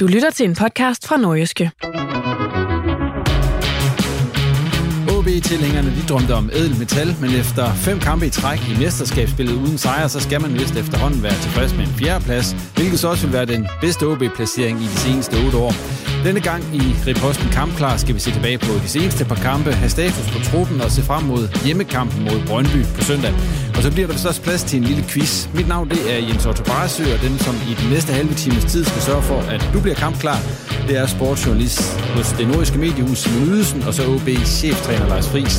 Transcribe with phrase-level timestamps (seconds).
[0.00, 1.70] Du lytter til en podcast fra Nordjyske.
[5.20, 9.78] OB-tilhængerne de drømte om ædel metal, men efter fem kampe i træk i mesterskabsspillet uden
[9.78, 13.32] sejr, så skal man vist efterhånden være tilfreds med en fjerdeplads, hvilket så også vil
[13.32, 15.74] være den bedste OB-placering i de seneste otte år.
[16.24, 19.90] Denne gang i Riposten Kampklar skal vi se tilbage på de seneste par kampe, have
[19.90, 23.34] status på truppen og se frem mod hjemmekampen mod Brøndby på søndag.
[23.76, 25.48] Og så bliver der også plads til en lille quiz.
[25.54, 28.64] Mit navn det er Jens Otto Barsø, og den som i den næste halve times
[28.64, 30.40] tid skal sørge for, at du bliver kampklar,
[30.88, 35.54] det er sportsjournalist hos det nordiske mediehus Simon Ydelsen, og så OB's cheftræner Lars Friis.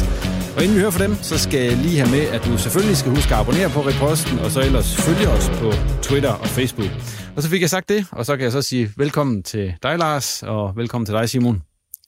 [0.56, 2.98] Og inden vi hører fra dem, så skal jeg lige have med, at du selvfølgelig
[2.98, 6.92] skal huske at abonnere på Reposten, og så ellers følge os på Twitter og Facebook.
[7.36, 9.98] Og så fik jeg sagt det, og så kan jeg så sige velkommen til dig,
[9.98, 11.62] Lars, og velkommen til dig, Simon.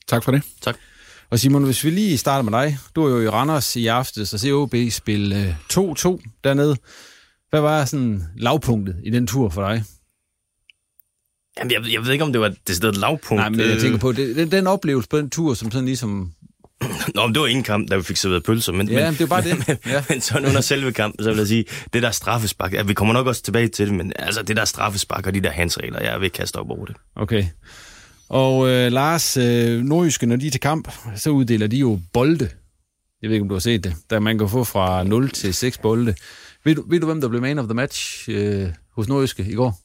[0.08, 0.42] Tak for det.
[0.62, 0.76] Tak.
[1.30, 2.78] Og Simon, hvis vi lige starter med dig.
[2.94, 5.78] Du er jo i Randers i aftes og ser OB spille 2-2
[6.44, 6.76] dernede.
[7.50, 9.84] Hvad var sådan lavpunktet i den tur for dig?
[11.58, 13.40] Jamen, jeg, jeg ved ikke, om det var det stedet lavpunkt.
[13.40, 16.32] Nej, men jeg tænker på, det, den, den oplevelse på den tur, som sådan ligesom...
[17.14, 18.72] Nå, men det var ingen kamp, der vi fik serveret pølser.
[18.72, 19.58] Men, Ja, men, det er bare det.
[19.68, 20.04] Men, Ja.
[20.08, 23.14] men sådan under selve kampen, så vil jeg sige, det der straffespark, ja, vi kommer
[23.14, 26.20] nok også tilbage til det, men altså det der straffespark og de der handsregler, jeg
[26.20, 26.96] vil kaste op over det.
[27.16, 27.44] Okay.
[28.28, 32.48] Og øh, Lars, øh, nordjyske, når de er til kamp, så uddeler de jo bolde.
[33.22, 33.94] Jeg ved ikke, om du har set det.
[34.10, 36.14] Der man kan få fra 0 til 6 bolde.
[36.64, 39.54] Ved du, ved du hvem der blev man of the match øh, hos nordjyske i
[39.54, 39.78] går?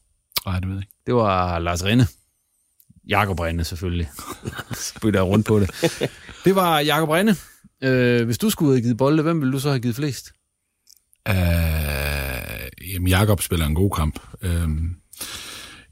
[0.45, 0.93] Nej, det ved jeg ikke.
[1.05, 2.07] Det var Lars Rinde.
[3.09, 4.09] Jakob Rinde selvfølgelig.
[5.01, 5.69] Bytter rundt på det.
[6.45, 7.35] Det var Jakob Rinde.
[7.83, 10.31] Øh, hvis du skulle have givet bolde, hvem ville du så have givet flest?
[11.29, 11.35] Uh,
[12.93, 14.19] jamen, Jakob spiller en god kamp.
[14.45, 14.69] Uh,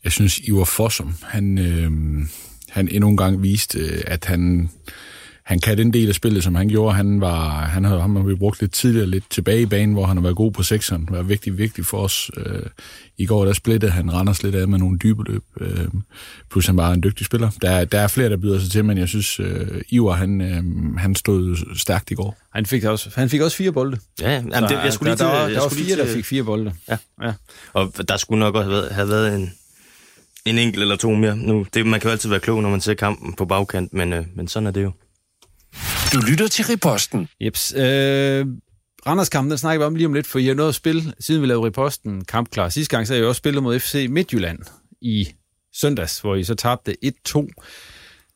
[0.03, 2.27] jeg synes, Ivar Fossum, han, uh,
[2.69, 4.69] han endnu en gang viste, uh, at han,
[5.47, 6.95] han kan den del af spillet, som han gjorde.
[6.95, 10.17] Han, var, han havde ham vi brugt lidt tidligere, lidt tilbage i banen, hvor han
[10.17, 11.01] har været god på sekseren.
[11.05, 12.31] Det var vigtigt, vigtigt for os.
[12.37, 12.43] Uh,
[13.17, 15.43] I går, der splittede han Randers lidt af med nogle dybe løb.
[15.61, 15.67] Uh,
[16.51, 17.49] plus han var en dygtig spiller.
[17.61, 19.45] Der, der er flere, der byder sig til, men jeg synes, uh,
[19.89, 22.37] Ivar, han, uh, han stod stærkt i går.
[22.53, 23.97] Han fik også, han fik også fire bolde.
[24.21, 25.97] Ja, jamen, det, jeg skulle lige der, til, der, var, jeg der var fire, lige
[25.97, 26.73] der fik fire bolde.
[26.89, 26.97] Ja.
[27.23, 27.33] ja.
[27.73, 29.51] Og der skulle nok også have været, have været en,
[30.45, 31.37] en enkelt eller to mere.
[31.37, 34.13] Nu, det, man kan jo altid være klog, når man ser kampen på bagkant, men,
[34.13, 34.91] øh, men sådan er det jo.
[36.13, 37.27] Du lytter til Reposten.
[37.41, 37.73] Jeps.
[37.73, 38.45] Øh,
[39.07, 41.41] Randerskampen, den snakker vi om lige om lidt, for I har nået at spille, siden
[41.41, 42.69] vi lavede reposten kampklar.
[42.69, 44.59] Sidste gang, så har I også spillet mod FC Midtjylland
[45.01, 45.27] i
[45.73, 47.47] søndags, hvor I så tabte 1-2.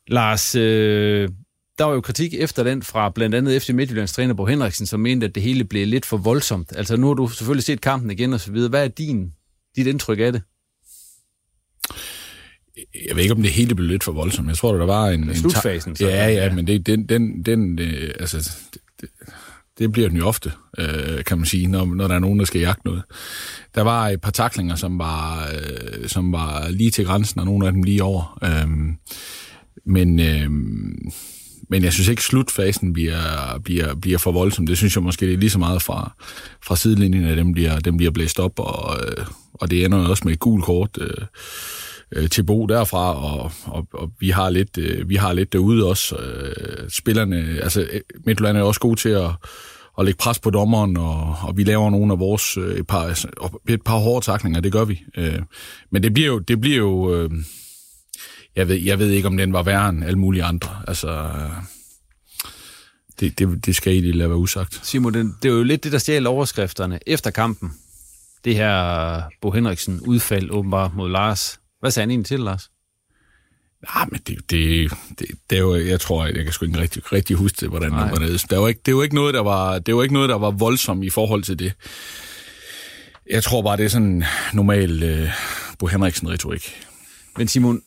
[0.08, 1.30] Lars, øh,
[1.78, 5.00] der var jo kritik efter den fra blandt andet FC Midtjyllands træner Bo Henriksen, som
[5.00, 6.74] mente, at det hele blev lidt for voldsomt.
[6.76, 8.70] Altså nu har du selvfølgelig set kampen igen og så videre.
[8.70, 9.34] Hvad er din,
[9.76, 10.42] dit indtryk af det?
[13.08, 14.48] Jeg ved ikke, om det hele blev lidt for voldsomt.
[14.48, 15.24] Jeg tror, der var en...
[15.24, 16.08] en Slutfasen, så.
[16.08, 19.10] Ja, ja, men det, den, den, den øh, altså, det, det,
[19.80, 22.46] det bliver den jo ofte, øh, kan man sige, når, når der er nogen, der
[22.46, 23.04] skal jagte noget.
[23.76, 27.68] Der var et par taklinger, som var, øh, som var lige til grænsen, og nogle
[27.68, 28.40] af dem lige over.
[28.44, 28.70] Øh,
[29.86, 30.52] men, øh,
[31.70, 34.68] men jeg synes ikke, slutfasen bliver, bliver, bliver for voldsom.
[34.68, 36.16] Det synes jeg måske det er lige så meget fra,
[36.66, 40.24] fra sidelinjen, at dem bliver, dem bliver blæst op, og, øh, og det ender også
[40.26, 40.98] med et gult kort.
[41.02, 41.26] Øh,
[42.16, 45.90] øh, til Bo derfra, og, og, og vi har lidt øh, vi har lidt derude
[45.90, 46.16] også.
[46.16, 49.30] Øh, spillerne, altså øh, Midtjylland er også gode til at,
[50.00, 53.04] at lægge pres på dommeren, og, og vi laver nogle af vores øh, et par,
[53.04, 53.28] altså,
[53.70, 55.04] et par hårde takninger, det gør vi.
[55.18, 55.40] Øh,
[55.92, 57.30] men det bliver jo, det bliver jo øh,
[58.56, 60.70] jeg, ved, jeg ved ikke, om den var værre end alle mulige andre.
[60.88, 61.52] Altså, øh,
[63.20, 64.80] det, det, det skal I lade være usagt.
[64.84, 67.74] Simon, det, det er jo lidt det, der stjæler overskrifterne efter kampen.
[68.46, 71.61] Det her Bo Henriksen udfald åbenbart mod Lars.
[71.82, 72.72] Hvad sagde han egentlig til, Lars?
[73.96, 77.14] Nej, men det, det, det, det er jo, jeg tror, jeg kan sgu ikke rigtig,
[77.14, 78.38] rigtig huske det, hvordan det var.
[78.50, 80.52] Det var ikke, det var ikke noget, der var, det var ikke noget, der var
[80.52, 81.74] voldsomt i forhold til det.
[83.30, 84.24] Jeg tror bare, det er sådan
[84.54, 85.30] normal uh,
[85.80, 86.86] Bo Henriksen-retorik.
[87.38, 87.82] Men Simon,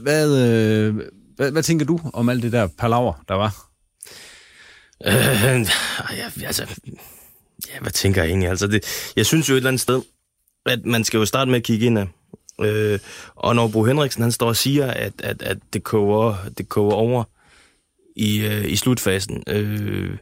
[0.00, 0.94] hvad, øh,
[1.36, 3.70] hvad, hvad tænker du om alt det der palaver, der var?
[5.06, 5.12] Øh,
[6.16, 6.66] ja, altså,
[7.68, 8.50] ja, hvad tænker jeg egentlig?
[8.50, 10.02] Altså, det, jeg synes jo et eller andet sted,
[10.66, 12.06] at man skal jo starte med at kigge ind af.
[12.60, 12.98] Øh,
[13.34, 16.94] og når Bo Henriksen han står og siger, at, at, at det, koger, det koger
[16.94, 17.24] over
[18.16, 20.16] i, øh, i slutfasen, øh,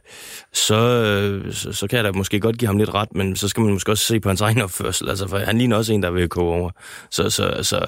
[0.53, 3.47] så, øh, så, så kan jeg da måske godt give ham lidt ret, men så
[3.47, 6.03] skal man måske også se på hans egen opførsel, altså, for han ligner også en,
[6.03, 6.71] der vil koge over.
[7.11, 7.87] Så, så, så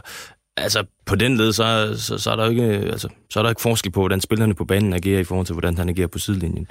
[0.57, 3.61] altså, på den led, så, så, så, er der ikke, altså, så er der ikke
[3.61, 6.67] forskel på, hvordan spillerne på banen agerer i forhold til, hvordan han agerer på sidelinjen.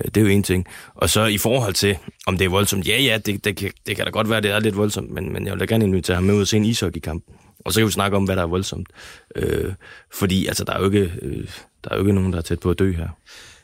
[0.00, 0.66] Øh, det er jo en ting.
[0.94, 3.96] Og så i forhold til, om det er voldsomt, ja, ja, det, det, kan, det
[3.96, 6.14] kan da godt være, det er lidt voldsomt, men, men jeg vil da gerne invitere
[6.14, 7.24] ham med ud og se en ishockeykamp.
[7.64, 8.88] Og så kan vi snakke om, hvad der er voldsomt.
[9.36, 9.72] Øh,
[10.12, 11.48] fordi altså, der er, jo ikke, øh,
[11.84, 13.08] der er jo ikke nogen, der er tæt på at dø her.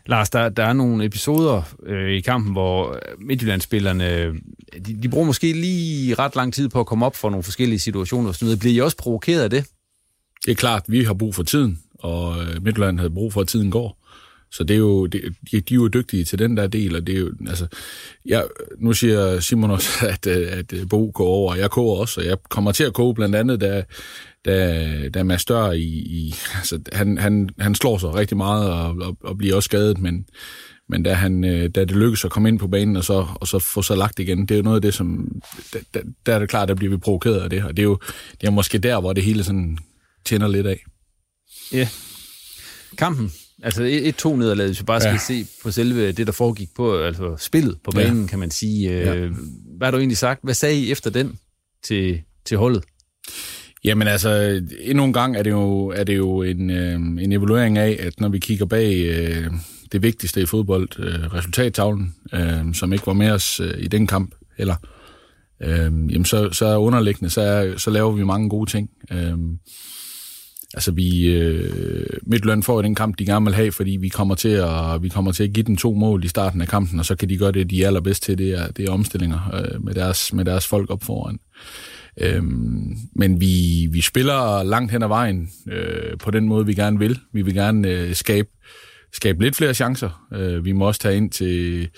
[0.07, 4.35] Lars, der, der er nogle episoder øh, i kampen, hvor øh, Midtjyllandsspillerne, øh,
[4.87, 7.79] de, de bruger måske lige ret lang tid på at komme op for nogle forskellige
[7.79, 8.59] situationer og sådan noget.
[8.59, 9.67] Bliver I også provokeret af det?
[10.45, 13.49] Det er klart, vi har brug for tiden, og øh, Midtjylland havde brug for, at
[13.49, 14.04] tiden går.
[14.57, 17.07] Så det er jo, det, de, de er jo dygtige til den der del, og
[17.07, 17.67] det er jo, altså,
[18.27, 18.45] jeg,
[18.79, 22.21] nu siger Simon også, at, øh, at øh, Bo går over, og jeg koger også,
[22.21, 23.85] og jeg kommer til at koge blandt andet, da,
[24.45, 28.97] da, da Mads Dør i, i altså, han, han, han slår sig rigtig meget og,
[29.01, 30.27] og, og bliver også skadet, men,
[30.89, 33.49] men da, han, øh, da det lykkes at komme ind på banen og så, og
[33.49, 35.29] så få sig lagt igen, det er jo noget af det, som,
[35.95, 37.99] der, der er det klart, der bliver vi provokeret af det, og det er jo
[38.41, 39.79] det er måske der, hvor det hele sådan
[40.25, 40.85] tænder lidt af.
[41.73, 41.89] Ja.
[42.99, 43.83] Kampen, altså
[44.27, 45.19] 1-2 nederlaget, hvis vi bare skal ja.
[45.19, 48.27] se på selve det, der foregik på, altså spillet på banen, ja.
[48.27, 48.91] kan man sige.
[48.91, 49.15] Ja.
[49.15, 49.33] Øh,
[49.77, 50.41] hvad har du egentlig sagt?
[50.43, 51.39] Hvad sagde I efter den
[51.83, 52.85] til, til holdet?
[53.85, 57.79] Jamen altså, endnu en gang er det jo, er det jo en, øh, en evaluering
[57.79, 59.51] af, at når vi kigger bag øh,
[59.93, 64.07] det vigtigste i fodbold, øh, resultattavlen, øh, som ikke var med os øh, i den
[64.07, 64.75] kamp, eller
[65.63, 68.91] øh, jamen så, så er underliggende, så, er, så laver vi mange gode ting.
[69.13, 69.39] Øh,
[70.75, 74.49] altså vi øh, Midtjylland får den kamp, de gerne vil have, fordi vi kommer til
[74.49, 77.17] at vi kommer til at give dem to mål i starten af kampen, og så
[77.17, 79.95] kan de gøre det, de er allerbedst til, det er, det er omstillinger øh, med,
[79.95, 81.39] deres, med deres folk op foran.
[82.21, 86.99] Øhm, men vi, vi spiller langt hen ad vejen øh, på den måde, vi gerne
[86.99, 87.19] vil.
[87.33, 88.49] Vi vil gerne øh, skabe,
[89.13, 90.27] skabe lidt flere chancer.
[90.33, 91.89] Øh, vi må også tage ind til,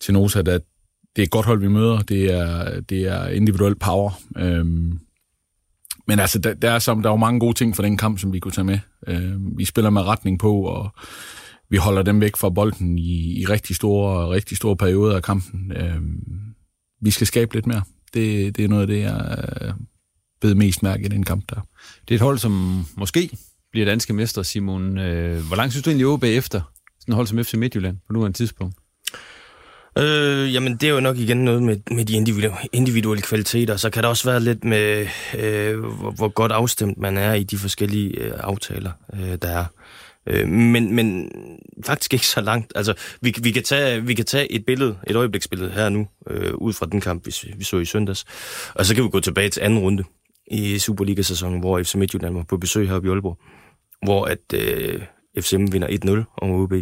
[0.00, 0.46] til Nosa, at
[1.16, 1.98] det er et godt hold, vi møder.
[1.98, 4.20] Det er, det er individuel power.
[4.36, 4.98] Øhm,
[6.06, 8.18] men altså, der, der, er som, der er jo mange gode ting for den kamp,
[8.18, 8.78] som vi kunne tage med.
[9.06, 10.90] Øh, vi spiller med retning på, og
[11.70, 15.72] vi holder dem væk fra bolden i, i rigtig store, rigtig store perioder af kampen.
[15.76, 16.00] Øh,
[17.00, 17.82] vi skal skabe lidt mere.
[18.14, 19.74] Det, det er noget af det, jeg øh,
[20.42, 21.60] ved mest mærke i den kamp der.
[22.08, 23.30] Det er et hold, som måske
[23.72, 24.98] bliver danske mester, Simon.
[24.98, 26.60] Øh, hvor langt synes du egentlig, OB efter
[27.00, 28.76] sådan et hold som FC Midtjylland på nuværende tidspunkt?
[29.98, 33.76] Øh, jamen, det er jo nok igen noget med, med de individuelle, individuelle kvaliteter.
[33.76, 35.06] Så kan der også være lidt med,
[35.38, 39.64] øh, hvor, hvor godt afstemt man er i de forskellige øh, aftaler, øh, der er.
[40.26, 41.30] Øh, men, men
[41.86, 42.72] faktisk ikke så langt.
[42.74, 46.54] Altså, vi, vi, kan tage, vi kan tage et billede, et øjebliksbillede her nu, øh,
[46.54, 48.24] ud fra den kamp, vi, vi så i søndags.
[48.74, 50.04] Og så kan vi gå tilbage til anden runde
[50.50, 53.38] i Superliga-sæsonen, hvor FC Midtjylland var på besøg heroppe i Aalborg.
[54.04, 55.02] Hvor at øh,
[55.38, 56.72] FCM vinder 1-0 over OB.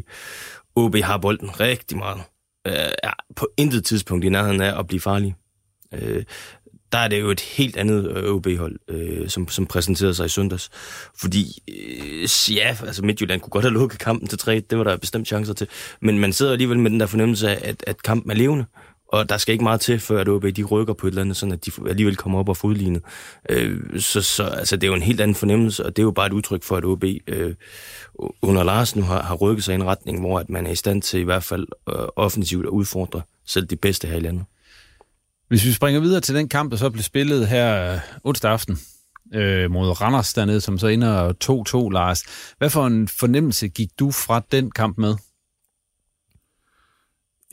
[0.76, 2.20] OB har bolden rigtig meget
[2.66, 5.34] øh, er på intet tidspunkt i nærheden af at blive farlig.
[5.94, 6.24] Øh,
[6.92, 10.28] der er det jo et helt andet øh, OB-hold, øh, som, som præsenterede sig i
[10.28, 10.70] søndags.
[11.20, 14.96] Fordi, øh, ja, altså Midtjylland kunne godt have lukket kampen til 3, det var der
[14.96, 15.68] bestemt chancer til.
[16.00, 18.64] Men man sidder alligevel med den der fornemmelse af, at, at kampen er levende.
[19.12, 21.36] Og der skal ikke meget til, før at OB de rykker på et eller andet,
[21.36, 23.02] sådan at de alligevel kommer op og fodlignet.
[23.50, 26.10] Øh, så så altså, det er jo en helt anden fornemmelse, og det er jo
[26.10, 27.54] bare et udtryk for, at OB øh,
[28.42, 30.76] under Lars nu har, har rykket sig i en retning, hvor at man er i
[30.76, 34.44] stand til i hvert fald øh, offensivt at udfordre selv de bedste her i landet.
[35.48, 38.78] Hvis vi springer videre til den kamp, der så blev spillet her onsdag aften
[39.34, 41.32] øh, mod Randers dernede, som så ender
[41.88, 42.22] 2-2, Lars.
[42.58, 45.14] Hvad for en fornemmelse gik du fra den kamp med?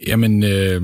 [0.07, 0.81] Jamen, øh,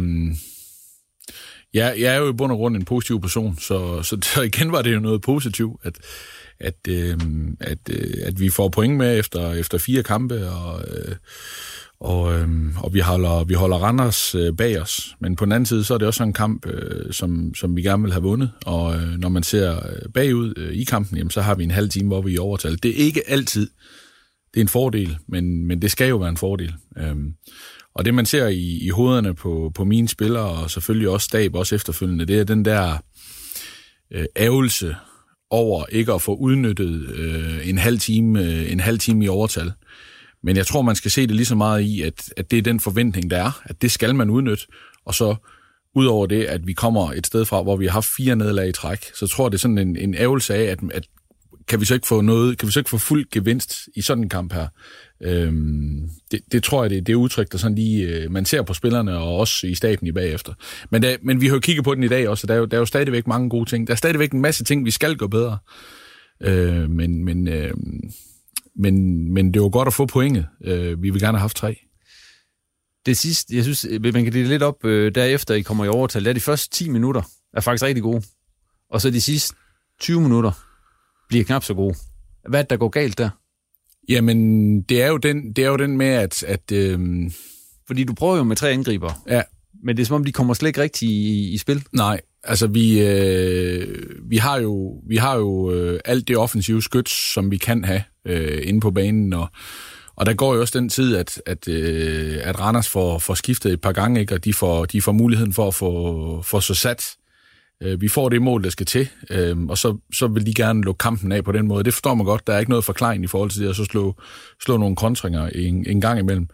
[1.75, 4.71] jeg, jeg er jo i bund og grund en positiv person, så, så, så igen
[4.71, 5.97] var det jo noget positivt, at,
[6.59, 7.17] at, øh,
[7.59, 11.15] at, øh, at vi får point med efter, efter fire kampe, og, øh,
[11.99, 12.49] og, øh,
[12.83, 15.15] og vi holder, vi holder Randers øh, bag os.
[15.19, 17.81] Men på den anden side, så er det også en kamp, øh, som, som vi
[17.81, 18.51] gerne vil have vundet.
[18.65, 21.71] Og øh, når man ser øh, bagud øh, i kampen, jamen, så har vi en
[21.71, 22.79] halv time, hvor vi er i overtal.
[22.83, 23.69] Det er ikke altid,
[24.53, 26.73] det er en fordel, men, men det skal jo være en fordel.
[26.97, 27.15] Øh,
[27.95, 31.55] og det, man ser i, i hovederne på, på mine spillere, og selvfølgelig også stab,
[31.55, 32.97] også efterfølgende, det er den der
[34.11, 34.95] øh, ævelse
[35.49, 39.71] over ikke at få udnyttet øh, en, halv time, øh, en halv time i overtal.
[40.43, 42.61] Men jeg tror, man skal se det lige så meget i, at, at det er
[42.61, 44.65] den forventning, der er, at det skal man udnytte,
[45.05, 45.35] og så
[45.95, 48.71] udover det, at vi kommer et sted fra, hvor vi har haft fire nederlag i
[48.71, 51.03] træk, så tror jeg, det er sådan en, en ævelse af, at, at
[51.67, 54.23] kan vi så ikke få noget, kan vi så ikke få fuld gevinst i sådan
[54.23, 54.67] en kamp her?
[55.23, 58.61] Øhm, det, det tror jeg, det, det er udtryk, der sådan lige, øh, man ser
[58.61, 60.53] på spillerne, og også i staben i bagefter.
[60.89, 62.59] Men, da, men vi har jo kigget på den i dag også, og der er,
[62.59, 63.87] jo, der er jo stadigvæk mange gode ting.
[63.87, 65.57] Der er stadigvæk en masse ting, vi skal gøre bedre.
[66.41, 67.73] Øh, men, men, øh,
[68.75, 70.45] men, men det var godt at få pointet.
[70.63, 71.79] Øh, vi vil gerne have haft tre.
[73.05, 75.87] Det sidste, jeg synes, øh, man kan dele lidt op, øh, derefter I kommer i
[75.87, 77.21] overtal, det er de første 10 minutter,
[77.53, 78.23] er faktisk rigtig gode.
[78.91, 79.55] Og så de sidste
[79.99, 80.51] 20 minutter
[81.29, 81.95] bliver knap så gode.
[82.49, 83.29] Hvad er det, der går galt der?
[84.09, 86.43] Jamen, det er jo den, det er jo den med, at...
[86.43, 87.31] at øhm,
[87.87, 89.23] Fordi du prøver jo med tre angriber.
[89.29, 89.41] Ja.
[89.83, 91.83] Men det er som om, de kommer slet ikke rigtig i, i spil.
[91.93, 97.33] Nej, altså vi, øh, vi har jo, vi har jo øh, alt det offensive skyts,
[97.33, 99.47] som vi kan have øh, inde på banen, og,
[100.15, 103.73] og der går jo også den tid, at, at, øh, at Randers får, får skiftet
[103.73, 104.33] et par gange, ikke?
[104.33, 107.05] og de får, de får muligheden for at få, få så sat
[107.83, 110.81] Øh, vi får det mål, der skal til, øh, og så, så vil de gerne
[110.81, 111.83] lukke kampen af på den måde.
[111.83, 112.47] Det forstår man godt.
[112.47, 114.15] Der er ikke noget forklaring i forhold til det, at så slå,
[114.63, 116.47] slå nogle kontringer en, en gang imellem.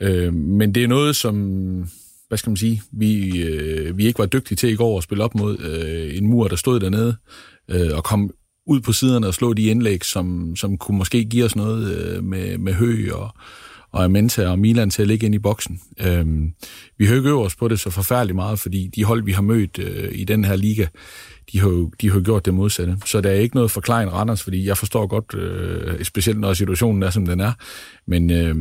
[0.00, 1.34] Øh, men det er noget, som
[2.28, 5.24] hvad skal man sige, vi, øh, vi ikke var dygtige til i går at spille
[5.24, 7.16] op mod øh, en mur, der stod dernede,
[7.70, 8.30] øh, og kom
[8.66, 12.24] ud på siderne og slå de indlæg, som, som kunne måske give os noget øh,
[12.24, 13.30] med, med høg og,
[13.92, 15.80] og Amenta og Milan til at ligge ind i boksen.
[16.00, 16.52] Øhm,
[16.98, 19.42] vi har ikke øvet os på det så forfærdeligt meget, fordi de hold, vi har
[19.42, 20.86] mødt øh, i den her liga,
[21.52, 22.96] de har, jo, de har gjort det modsatte.
[23.06, 27.02] Så der er ikke noget forklaring Randers, fordi jeg forstår godt, øh, specielt når situationen
[27.02, 27.52] er, som den er,
[28.06, 28.56] men, øh,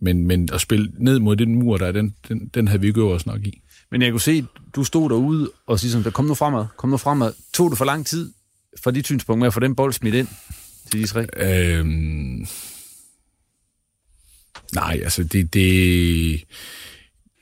[0.00, 2.86] men, men at spille ned mod den mur, der er, den, den, den havde vi
[2.86, 3.62] ikke øvet os nok i.
[3.90, 4.44] Men jeg kunne se,
[4.76, 7.32] du stod derude og siger sådan, kom nu fremad, kom nu fremad.
[7.54, 8.32] Tog det for lang tid
[8.84, 10.28] fra dit synspunkt med at få den bold smidt ind
[10.90, 11.26] til de tre?
[11.36, 12.46] Øhm,
[14.74, 16.44] Nej, altså det, det,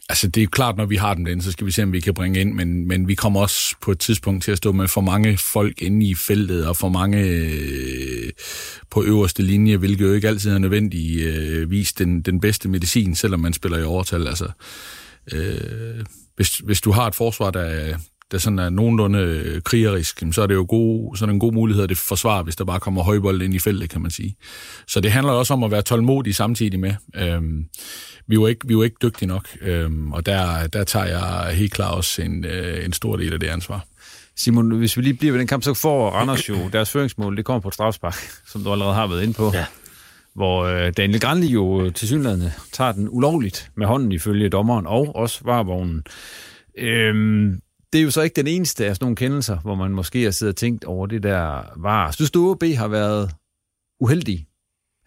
[0.08, 2.00] altså det er klart, når vi har den den, så skal vi se, om vi
[2.00, 4.88] kan bringe ind, men, men vi kommer også på et tidspunkt til at stå med
[4.88, 8.30] for mange folk inde i feltet, og for mange øh,
[8.90, 13.40] på øverste linje, hvilket jo ikke altid er nødvendigvis øh, den, den bedste medicin, selvom
[13.40, 14.26] man spiller i overtal.
[14.26, 14.50] Altså,
[15.32, 16.04] øh,
[16.36, 17.98] hvis, hvis du har et forsvar, der,
[18.30, 21.82] der sådan er nogenlunde øh, krigerisk, så er det jo god, sådan en god mulighed
[21.82, 24.36] at det forsvar, hvis der bare kommer højbold ind i feltet, kan man sige.
[24.86, 26.94] Så det handler også om at være tålmodig samtidig med.
[27.16, 27.64] Øhm,
[28.26, 31.72] vi, var ikke, vi var ikke dygtige nok, øhm, og der, der tager jeg helt
[31.72, 33.84] klart også en, øh, en stor del af det ansvar.
[34.36, 37.44] Simon, hvis vi lige bliver ved den kamp, så får Randers jo deres føringsmål, det
[37.44, 38.16] kommer på et strafspark,
[38.52, 39.50] som du allerede har været inde på.
[39.54, 39.66] Ja
[40.36, 44.86] hvor øh, Daniel Granli jo øh, til synligheden tager den ulovligt med hånden ifølge dommeren
[44.86, 46.02] og også varvognen.
[46.78, 47.60] Øhm,
[47.96, 50.30] det er jo så ikke den eneste af sådan nogle kendelser, hvor man måske har
[50.30, 52.10] siddet og tænkt over det der var.
[52.10, 53.30] Synes du, OB har været
[54.00, 54.46] uheldig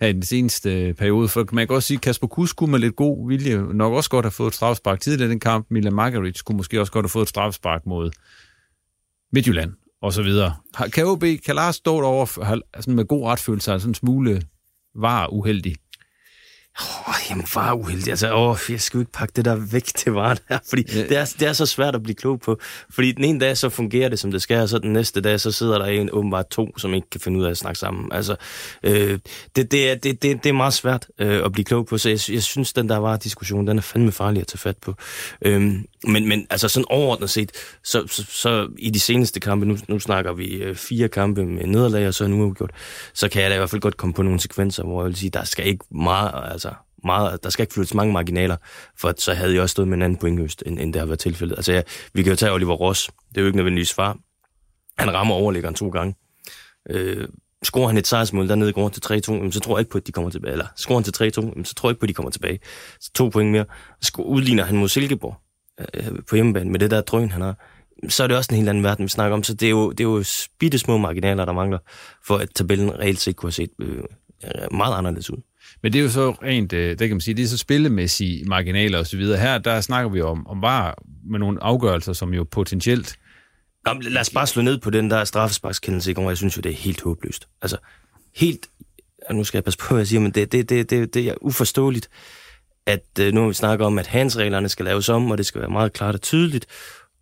[0.02, 1.28] her i den seneste periode?
[1.28, 4.10] For man kan også sige, at Kasper Kus kunne med lidt god vilje nok også
[4.10, 5.68] godt have fået et strafspark tidligere i den kamp.
[5.70, 8.12] Milan Margaric kunne måske også godt have fået et strafspark mod
[9.34, 10.56] Midtjylland og så videre.
[10.94, 14.42] Kan OB, kan Lars stå derovre sådan med god retfølelse, altså en smule
[14.96, 15.76] var uheldig?
[16.82, 18.10] Oh, jamen, far uheldig.
[18.10, 21.02] Altså, åh, jeg skal jo ikke pakke det der væk til var der, fordi ja.
[21.02, 22.60] det, er, det er så svært at blive klog på.
[22.90, 25.40] Fordi den ene dag, så fungerer det, som det skal, og så den næste dag,
[25.40, 28.12] så sidder der en åbenbart to, som ikke kan finde ud af at snakke sammen.
[28.12, 28.36] Altså,
[28.84, 29.20] øh,
[29.56, 32.10] det, det, er, det, det, det er meget svært øh, at blive klog på, så
[32.10, 34.96] jeg, jeg synes, den der var diskussion, den er fandme farlig at tage fat på.
[35.42, 35.62] Øh,
[36.04, 37.52] men, men altså sådan overordnet set,
[37.84, 41.66] så, så, så i de seneste kampe, nu, nu snakker vi øh, fire kampe med
[41.66, 42.72] nederlag, og så er nu uafgjort,
[43.14, 45.16] så kan jeg da i hvert fald godt komme på nogle sekvenser, hvor jeg vil
[45.16, 46.69] sige, der skal ikke meget, altså
[47.04, 48.58] meget, der skal ikke flyttes mange marginaler,
[48.98, 51.20] for så havde jeg også stået med en anden pointøst, end, end det har været
[51.20, 51.56] tilfældet.
[51.56, 51.82] Altså, ja,
[52.14, 53.10] vi kan jo tage Oliver Ross.
[53.30, 54.18] Det er jo ikke nødvendigvis far.
[54.98, 56.16] Han rammer overlæggeren to gange.
[56.90, 57.28] Øh,
[57.64, 60.12] scorer han et sejrsmål dernede går til 3-2, så tror jeg ikke på, at de
[60.12, 60.52] kommer tilbage.
[60.52, 62.60] Eller scorer han til 3-2, så tror jeg ikke på, at de kommer tilbage.
[63.00, 63.66] Så to point mere.
[64.02, 65.36] Så udligner han mod Silkeborg
[65.94, 67.56] øh, på hjemmebane med det der drøn, han har.
[68.08, 69.44] Så er det også en helt anden verden, vi snakker om.
[69.44, 70.24] Så det er jo, det er jo
[70.60, 71.80] bitte små marginaler, der mangler,
[72.26, 74.04] for at tabellen reelt set kunne have set øh,
[74.72, 75.42] meget anderledes ud.
[75.84, 78.46] Men det er jo så rent, øh, det kan man sige, det er så spillemæssige
[78.46, 79.22] marginaler osv.
[79.22, 80.94] Her, der snakker vi om, om bare
[81.30, 83.16] med nogle afgørelser, som jo potentielt...
[83.88, 86.30] Jamen, lad os bare slå ned på den der straffesparkskendelse i går.
[86.30, 87.48] Jeg synes jo, det er helt håbløst.
[87.62, 87.78] Altså,
[88.36, 88.68] helt...
[89.32, 91.34] Nu skal jeg passe på, hvad jeg siger, men det, det, det, det, det er
[91.42, 92.10] uforståeligt,
[92.86, 95.62] at øh, nu har vi snakker om, at handsreglerne skal laves om, og det skal
[95.62, 96.66] være meget klart og tydeligt,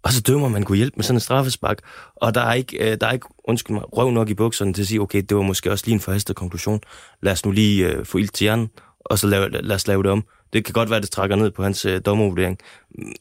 [0.03, 1.79] og så dømmer man kunne hjælpe med sådan en straffespark,
[2.15, 4.81] og der er ikke, øh, der er ikke undskyld mig, røv nok i bukserne til
[4.81, 6.79] at sige, okay, det var måske også lige en forhastet konklusion.
[7.21, 10.03] Lad os nu lige øh, få ild til hjernen, og så lave, lad os lave
[10.03, 10.23] det om.
[10.53, 12.57] Det kan godt være, at det trækker ned på hans øh, dommervurdering.
[12.97, 13.13] Mm,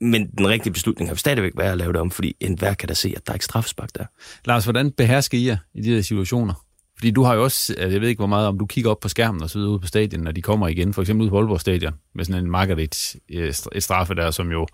[0.00, 2.94] men den rigtige beslutning har stadigvæk været at lave det om, fordi enhver kan da
[2.94, 4.04] se, at der er ikke straffespark der.
[4.44, 6.54] Lars, hvordan behersker I jer i de her situationer?
[6.98, 9.00] Fordi du har jo også, øh, jeg ved ikke hvor meget, om du kigger op
[9.00, 11.38] på skærmen og så ude på stadion, når de kommer igen, for eksempel ud på
[11.38, 14.66] Aalborg Stadion, med sådan en Margaret øh, et straffe der, som jo,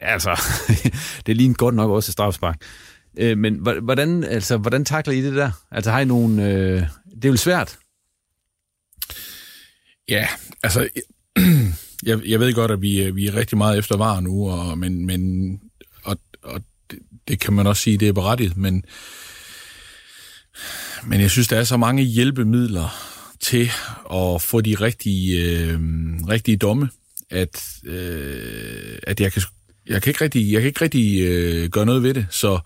[0.00, 0.30] altså,
[1.26, 2.62] det er lige godt nok også et straffespark.
[3.18, 5.50] Øh, men hvordan, altså, hvordan takler I det der?
[5.70, 6.38] Altså har I nogen...
[6.38, 6.82] øh,
[7.14, 7.78] det er jo svært.
[10.08, 10.28] Ja,
[10.62, 10.88] altså,
[12.08, 15.06] jeg, jeg ved godt, at vi, vi er rigtig meget efter var nu, og, men,
[15.06, 15.52] men,
[16.04, 18.84] og, og det, det kan man også sige, det er berettiget, men,
[21.06, 22.88] men jeg synes, der er så mange hjælpemidler
[23.40, 23.70] til
[24.14, 25.80] at få de rigtige, øh,
[26.28, 26.88] rigtige domme,
[27.30, 29.42] at, øh, at jeg, kan,
[29.88, 32.26] jeg kan ikke rigtig, jeg kan ikke rigtig øh, gøre noget ved det.
[32.30, 32.58] Så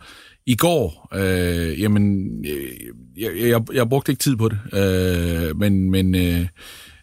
[0.46, 2.72] i går, øh, jamen, øh,
[3.16, 6.46] jeg, jeg, jeg brugte ikke tid på det, øh, men, men øh,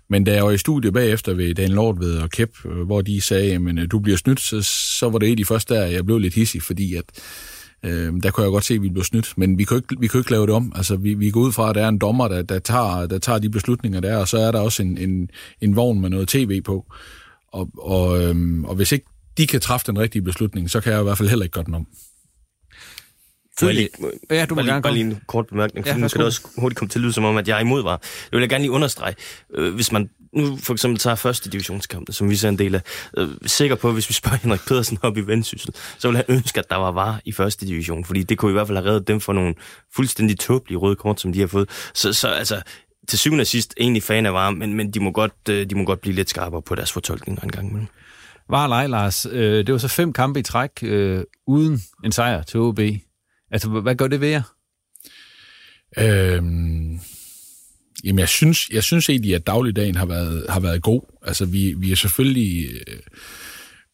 [0.09, 3.21] men da jeg var i studiet bagefter ved Dan Lortved og Kep, øh, hvor de
[3.21, 4.61] sagde, at øh, du bliver snydt, så,
[4.99, 7.03] så var det et af de første der, jeg blev lidt hissig, fordi at,
[7.83, 9.33] øh, der kunne jeg godt se, at vi blev snydt.
[9.38, 10.71] Men vi kunne ikke, vi kunne ikke lave det om.
[10.75, 13.17] Altså, vi, vi går ud fra, at der er en dommer, der, der, tager, der
[13.17, 15.29] tager de beslutninger der, og så er der også en, en,
[15.61, 16.85] en vogn med noget tv på.
[17.51, 19.05] Og, og, øh, og hvis ikke
[19.38, 21.65] de kan træffe den rigtige beslutning, så kan jeg i hvert fald heller ikke gøre
[21.65, 21.88] den om.
[23.62, 23.89] Må lige,
[24.29, 26.41] ja, du må gerne bare lige en kort bemærkning, for ja, nu skal det også
[26.57, 27.98] hurtigt komme til at lyde som om, at jeg er imod var.
[27.98, 29.15] Det vil jeg gerne lige understrege.
[29.55, 32.81] Øh, hvis man nu for eksempel tager første divisionskampen, som vi ser en del af,
[33.17, 36.25] øh, sikker på, at hvis vi spørger Henrik Pedersen op i vendsyssel, så vil han
[36.29, 38.89] ønske, at der var var i første division, fordi det kunne i hvert fald have
[38.89, 39.55] reddet dem for nogle
[39.95, 41.69] fuldstændig tåbelige røde kort, som de har fået.
[41.93, 42.62] Så, så altså,
[43.07, 45.75] til syvende og sidst egentlig fan af var, men, men de, må godt, øh, de
[45.75, 47.88] må godt blive lidt skarpere på deres fortolkninger en gang imellem.
[48.50, 49.25] Var leg, Lars.
[49.32, 52.79] Øh, det var så fem kampe i træk øh, uden en sejr til OB.
[53.51, 54.41] Altså, hvad gør det ved jer?
[55.98, 57.00] Øhm,
[58.03, 61.01] jamen, jeg synes, jeg synes egentlig, at dagligdagen har været, har været god.
[61.22, 62.70] Altså, vi, vi er selvfølgelig...
[62.88, 62.98] Øh,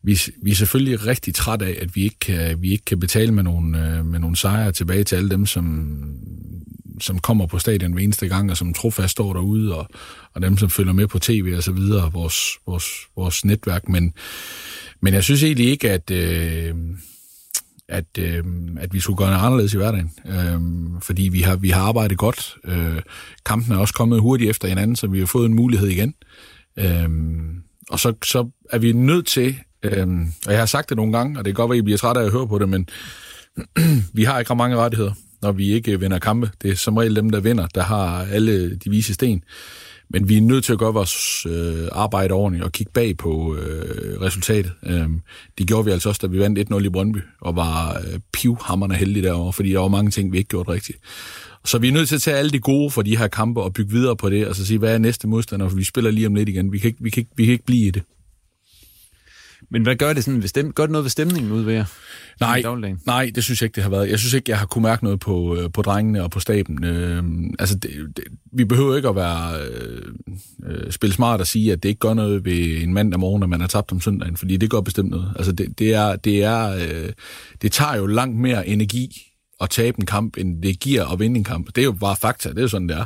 [0.05, 3.31] vi, vi er selvfølgelig rigtig træt af, at vi ikke kan, vi ikke kan betale
[3.31, 5.93] med nogle, øh, med nogle sejre tilbage til alle dem, som,
[7.01, 9.87] som kommer på stadion hver eneste gang, og som trofast står derude, og,
[10.33, 12.37] og dem, som følger med på tv og så videre, vores,
[12.67, 13.89] vores, vores netværk.
[13.89, 14.13] Men,
[15.01, 16.11] men jeg synes egentlig ikke, at...
[16.11, 16.75] Øh,
[17.89, 18.43] at, øh,
[18.79, 20.11] at vi skulle gøre noget anderledes i hverdagen.
[20.25, 20.61] Øh,
[21.01, 22.55] fordi vi har, vi har arbejdet godt.
[22.65, 23.01] Øh,
[23.45, 26.13] kampen er også kommet hurtigt efter hinanden, så vi har fået en mulighed igen.
[26.79, 27.09] Øh,
[27.89, 30.07] og så, så er vi nødt til, øh,
[30.45, 31.97] og jeg har sagt det nogle gange, og det kan godt være, at I bliver
[31.97, 32.89] trætte af at høre på det, men
[34.13, 36.49] vi har ikke mange rettigheder, når vi ikke øh, vinder kampe.
[36.61, 39.43] Det er som regel dem, der vinder, der har alle de vise sten.
[40.09, 43.55] Men vi er nødt til at gøre vores øh, arbejde ordentligt og kigge bag på
[43.55, 44.71] øh, resultatet.
[44.83, 45.21] Øhm,
[45.57, 48.95] det gjorde vi altså også, da vi vandt 1-0 i Brøndby, og var øh, pivhammerne
[48.95, 50.97] heldige derovre, fordi der var mange ting, vi ikke gjorde rigtigt.
[51.65, 53.73] Så vi er nødt til at tage alle de gode for de her kampe og
[53.73, 56.27] bygge videre på det, og så sige, hvad er næste modstander, for vi spiller lige
[56.27, 56.71] om lidt igen.
[56.71, 58.03] Vi kan ikke, vi kan ikke, vi kan ikke blive i det.
[59.71, 61.85] Men hvad gør det sådan ved stem- gør det noget ved stemningen ud ved jer?
[62.39, 62.61] Nej,
[63.05, 64.09] nej, det synes jeg ikke, det har været.
[64.09, 66.83] Jeg synes ikke, jeg har kunne mærke noget på, øh, på drengene og på staben.
[66.83, 67.23] Øh,
[67.59, 68.23] altså, det, det,
[68.53, 70.01] vi behøver ikke at være øh,
[70.65, 73.47] øh, spille smart og sige, at det ikke gør noget ved en mandag morgen, når
[73.47, 75.33] man har tabt om søndagen, fordi det gør bestemt noget.
[75.35, 77.09] Altså, det, det, er, det, er, øh,
[77.61, 79.21] det tager jo langt mere energi
[79.61, 81.67] at tabe en kamp, end det giver at vinde en kamp.
[81.75, 83.05] Det er jo bare fakta, det er jo sådan, det er.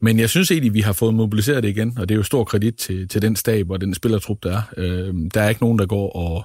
[0.00, 2.44] Men jeg synes egentlig, vi har fået mobiliseret det igen, og det er jo stor
[2.44, 4.62] kredit til, til den stab og den spillertrup, der er.
[4.76, 6.44] Øh, der er ikke nogen, der går og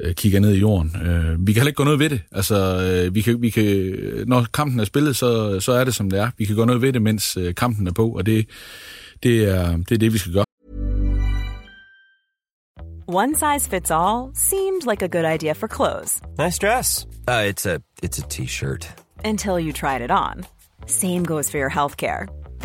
[0.00, 0.96] øh, kigger ned i jorden.
[1.06, 2.20] Øh, vi kan heller ikke gå noget ved det.
[2.32, 3.64] Altså, øh, vi kan, vi kan,
[4.26, 6.30] når kampen er spillet, så, så er det, som det er.
[6.38, 8.48] Vi kan gå noget ved det, mens øh, kampen er på, og det,
[9.22, 10.44] det, er, det er det, vi skal gøre.
[13.08, 16.20] One size fits all seemed like a good idea for clothes.
[16.38, 17.06] Nice dress.
[17.28, 17.44] Uh,
[18.02, 18.88] it's a t-shirt.
[19.24, 20.44] Until you tried it on.
[20.86, 22.26] Same goes for your healthcare.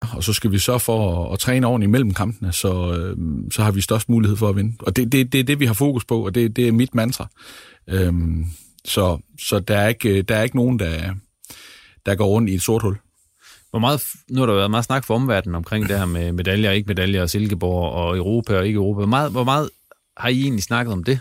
[0.00, 3.16] Og så skal vi sørge for at, at træne ordentligt mellem kampene, så, øh,
[3.52, 4.76] så har vi størst mulighed for at vinde.
[4.80, 6.94] Og det, det, det er det, vi har fokus på, og det, det er mit
[6.94, 7.28] mantra.
[7.88, 8.44] Øhm,
[8.84, 11.14] så så der, er ikke, der er ikke nogen, der,
[12.06, 12.98] der går rundt i et sort hul.
[13.70, 16.70] Hvor meget, nu har der været meget snak for omverdenen omkring det her med medaljer
[16.70, 18.98] og ikke medaljer, og Silkeborg, og Europa og ikke Europa.
[18.98, 19.70] Hvor meget, hvor meget
[20.16, 21.20] har I egentlig snakket om det?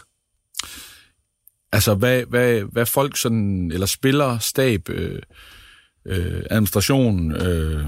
[1.72, 5.22] altså, hvad, hvad, hvad folk sådan, eller spiller, stab, øh,
[6.06, 7.86] øh, administration, øh,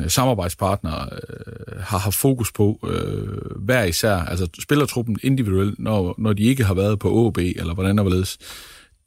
[0.00, 6.32] Øh, samarbejdspartnere øh, har haft fokus på øh, hver især, altså spillertruppen individuelt, når, når
[6.32, 8.38] de ikke har været på OB, eller hvordan der hvorledes.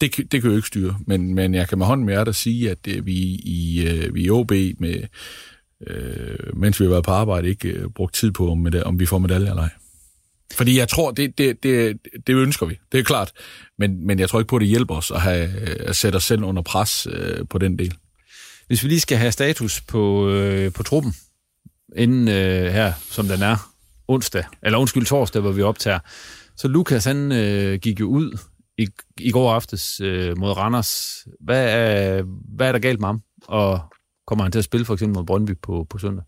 [0.01, 2.71] det, det kan jo ikke styre, men, men jeg kan med hånden med hjertet sige,
[2.71, 5.03] at det, vi, i, øh, vi i OB, med,
[5.87, 9.05] øh, mens vi har været på arbejde, ikke øh, brugt tid på, om, om vi
[9.05, 9.69] får medalje eller ej.
[10.53, 13.31] Fordi jeg tror, det, det, det, det ønsker vi, det er klart,
[13.77, 16.15] men, men jeg tror ikke på, at det hjælper os at, have, øh, at sætte
[16.15, 17.93] os selv under pres øh, på den del.
[18.67, 21.13] Hvis vi lige skal have status på, øh, på truppen,
[21.95, 23.71] inden øh, her, som den er,
[24.07, 25.99] onsdag, eller undskyld, torsdag, hvor vi optager,
[26.57, 28.37] så Lukas, han øh, gik jo ud
[28.77, 28.87] i,
[29.19, 31.17] i går aftes øh, mod Randers.
[31.39, 32.23] Hvad er,
[32.55, 33.21] hvad er der galt med ham?
[33.47, 33.79] Og
[34.27, 36.23] kommer han til at spille for eksempel mod Brøndby på, på søndag?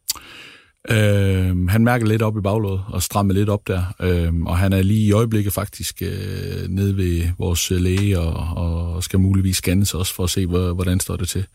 [0.89, 4.73] Øh, han mærker lidt op i baglådet og strammer lidt op der, øh, og han
[4.73, 9.93] er lige i øjeblikket faktisk øh, nede ved vores læge og, og skal muligvis scannes
[9.93, 11.45] også for at se, hvordan står det til.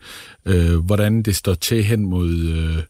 [0.45, 2.83] Øh, hvordan det står til hen mod øh,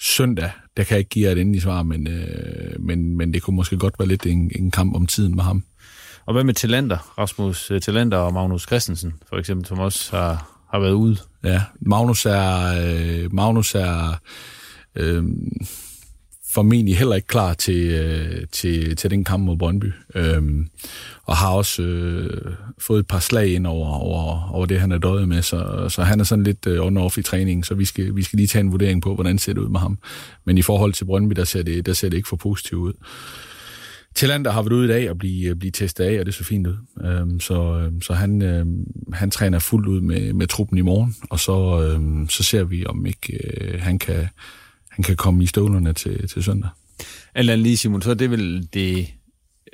[0.00, 3.42] søndag, der kan jeg ikke give jer et endeligt svar, men, øh, men, men det
[3.42, 5.64] kunne måske godt være lidt en, en kamp om tiden med ham.
[6.26, 7.14] Og hvad med talenter?
[7.18, 11.16] Rasmus øh, Talenter og Magnus Christensen, for eksempel, som også har, har været ude.
[11.44, 12.74] Ja, Magnus er...
[12.86, 14.20] Øh, Magnus er
[14.96, 15.24] øh,
[16.54, 19.92] formentlig heller ikke klar til, øh, til, til den kamp mod Brøndby.
[20.14, 20.68] Øhm,
[21.24, 24.98] og har også øh, fået et par slag ind over, over, over det, han er
[24.98, 25.42] døjet med.
[25.42, 28.36] Så, så han er sådan lidt øh, on-off i træningen, så vi skal, vi skal
[28.36, 29.98] lige tage en vurdering på, hvordan ser det ud med ham.
[30.44, 32.92] Men i forhold til Brøndby, der ser det, der ser det ikke for positivt ud.
[34.14, 36.44] Tillander har været ude i dag og blive, øh, blive testet af, og det så
[36.44, 36.76] fint ud.
[37.04, 41.16] Øhm, så øhm, så han, øhm, han træner fuldt ud med, med truppen i morgen,
[41.30, 44.28] og så, øhm, så ser vi, om ikke øh, han, kan,
[44.94, 46.70] han kan komme i støvlerne til, til søndag.
[47.34, 49.08] Eller lige, Simon, så er det vel det,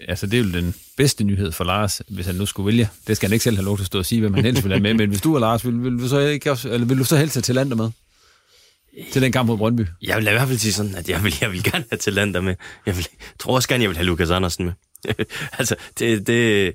[0.08, 2.88] altså det er jo den bedste nyhed for Lars, hvis han nu skulle vælge.
[3.06, 4.64] Det skal han ikke selv have lov til at stå og sige, hvem han helst
[4.64, 4.94] vil have med.
[4.94, 7.16] Men hvis du er Lars, vil, vil, du så ikke også, eller vil du så
[7.16, 7.90] helst have Tillander med?
[9.12, 9.82] Til den kamp mod Brøndby?
[10.02, 12.40] Jeg vil i hvert fald sige sådan, at jeg vil, jeg vil gerne have Tillander
[12.40, 12.54] med.
[12.86, 13.06] Jeg vil,
[13.38, 14.72] tror også gerne, jeg vil have Lukas Andersen med.
[15.58, 16.74] altså, det, det,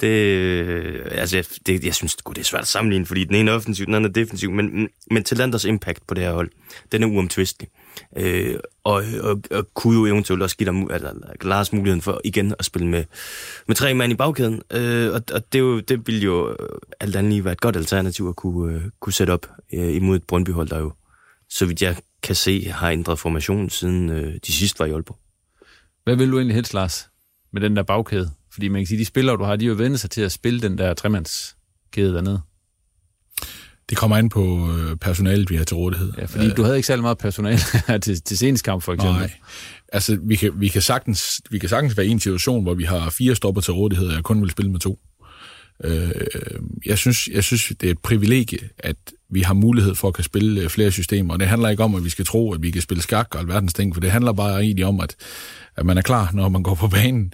[0.00, 3.86] det, altså, det, jeg synes, det er svært at sammenligne, fordi den ene er offensiv,
[3.86, 6.50] den anden er defensiv, men, men Tillanders impact på det her hold,
[6.92, 7.68] den er uomtvistelig.
[8.16, 12.54] Øh, og, og, og kunne jo eventuelt også give dig altså, Lars muligheden for igen
[12.58, 13.04] at spille med,
[13.68, 14.62] med tre mand i bagkæden.
[14.70, 16.68] Øh, og og det, jo, det ville jo øh,
[17.00, 20.16] alt andet lige være et godt alternativ at kunne, øh, kunne sætte op øh, imod
[20.16, 20.92] et Brøndby-hold, der jo,
[21.50, 25.18] så vidt jeg kan se, har ændret formation siden øh, de sidste var i Aalborg.
[26.04, 27.10] Hvad vil du egentlig helst, Lars,
[27.52, 28.30] med den der bagkæde?
[28.52, 30.32] Fordi man kan sige, de spillere, du har, de er jo vendt sig til at
[30.32, 32.40] spille den der tremandskæde dernede.
[33.90, 36.12] Det kommer an på øh, personalet, vi har til rådighed.
[36.18, 37.58] Ja, fordi du havde ikke særlig meget personale
[38.04, 39.18] til, til senest kamp, for eksempel.
[39.18, 39.30] Nej.
[39.92, 42.84] Altså, vi kan, vi, kan sagtens, vi kan sagtens være i en situation, hvor vi
[42.84, 44.98] har fire stopper til rådighed, og jeg kun vil spille med to.
[45.84, 46.10] Øh,
[46.86, 48.96] jeg, synes, jeg synes, det er et privilegie, at
[49.30, 51.94] vi har mulighed for at kan spille øh, flere systemer, og det handler ikke om,
[51.94, 54.32] at vi skal tro, at vi kan spille skak og alverdens ting, for det handler
[54.32, 55.16] bare egentlig om, at,
[55.76, 57.32] at man er klar, når man går på banen.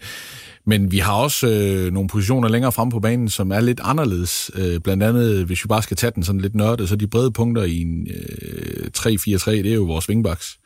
[0.66, 4.50] Men vi har også øh, nogle positioner længere frem på banen, som er lidt anderledes.
[4.54, 7.32] Øh, blandt andet, hvis vi bare skal tage den sådan lidt nørdet, så de brede
[7.32, 10.58] punkter i en øh, 3-4-3, det er jo vores wingbacks.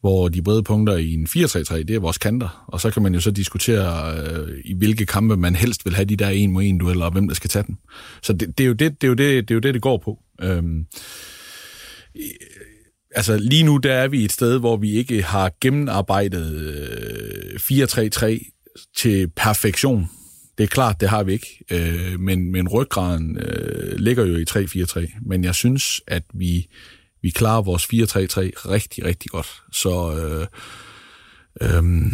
[0.00, 2.64] Hvor de brede punkter i en 4-3-3, det er vores kanter.
[2.66, 6.04] Og så kan man jo så diskutere, øh, i hvilke kampe man helst vil have
[6.04, 7.78] de der en mod en dueller, og hvem der skal tage den.
[8.22, 9.82] Så det, det, er, jo det, det, er, jo det, det er jo det, det
[9.82, 10.18] går på.
[10.42, 10.86] Øhm,
[13.14, 18.59] altså lige nu der er vi et sted, hvor vi ikke har gennemarbejdet øh, 4-3-3
[18.96, 20.10] til perfektion.
[20.58, 24.44] Det er klart, det har vi ikke, øh, men, men ryggraden øh, ligger jo i
[24.50, 25.18] 3-4-3.
[25.26, 26.68] Men jeg synes, at vi,
[27.22, 27.90] vi klarer vores 4-3-3
[28.70, 29.62] rigtig, rigtig godt.
[29.72, 30.46] Så øh,
[31.60, 32.12] øh,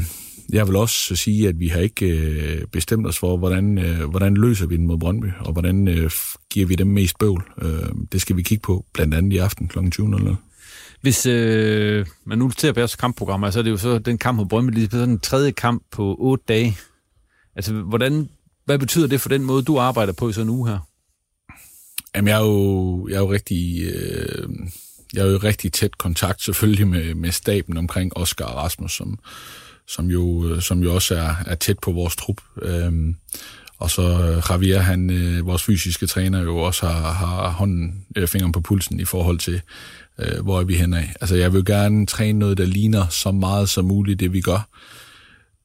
[0.52, 4.34] jeg vil også sige, at vi har ikke øh, bestemt os for, hvordan, øh, hvordan
[4.34, 6.10] løser vi den mod Brøndby, og hvordan øh,
[6.50, 7.44] giver vi dem mest bøvl.
[7.62, 9.78] Øh, det skal vi kigge på, blandt andet i aften kl.
[9.78, 10.45] 20.00.
[11.06, 14.18] Hvis øh, man nu ser på jeres kampprogrammer, så altså, er det jo så den
[14.18, 16.78] kamp mod Brøndby, lige sådan en tredje kamp på otte dage.
[17.56, 18.28] Altså, hvordan,
[18.64, 20.78] hvad betyder det for den måde, du arbejder på i sådan en uge her?
[22.16, 23.82] Jamen, jeg er jo, jeg er jo rigtig...
[23.82, 24.48] Øh,
[25.14, 28.92] jeg er jo i rigtig tæt kontakt selvfølgelig med, med staben omkring Oscar og Rasmus,
[28.92, 29.18] som,
[29.88, 32.40] som, jo, øh, som jo også er, er tæt på vores trup.
[32.62, 33.16] Øhm,
[33.78, 38.28] og så øh, Javier, han, øh, vores fysiske træner, jo også har, har hånden, øh,
[38.28, 39.62] fingeren på pulsen i forhold til,
[40.20, 41.04] øh, hvor er vi henad.
[41.20, 44.68] Altså, jeg vil gerne træne noget, der ligner så meget som muligt det, vi gør.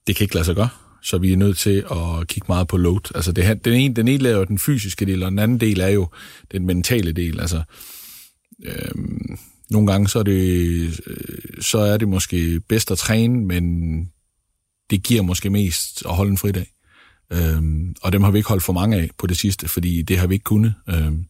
[0.08, 0.70] Det kan ikke lade sig gøre,
[1.04, 3.12] så vi er nødt til at kigge meget på load.
[3.16, 5.80] Altså, det, den, ene, den ene er jo den fysiske del, og den anden del
[5.80, 6.08] er jo
[6.52, 7.40] den mentale del.
[7.40, 7.62] Altså,
[8.66, 8.92] øh,
[9.70, 14.06] nogle gange så er, det, øh, så er det måske bedst at træne, men
[14.90, 16.68] det giver måske mest at holde en fridag.
[17.34, 20.18] Øhm, og dem har vi ikke holdt for mange af på det sidste, fordi det
[20.18, 20.74] har vi ikke kunnet.
[20.90, 21.26] Øhm,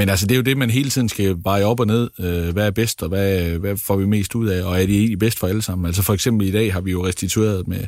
[0.00, 2.10] men altså, det er jo det, man hele tiden skal bare op og ned.
[2.18, 4.96] Øh, hvad er bedst, og hvad, hvad får vi mest ud af, og er det
[4.96, 5.86] egentlig bedst for alle sammen?
[5.86, 7.84] Altså for eksempel i dag har vi jo restitueret med,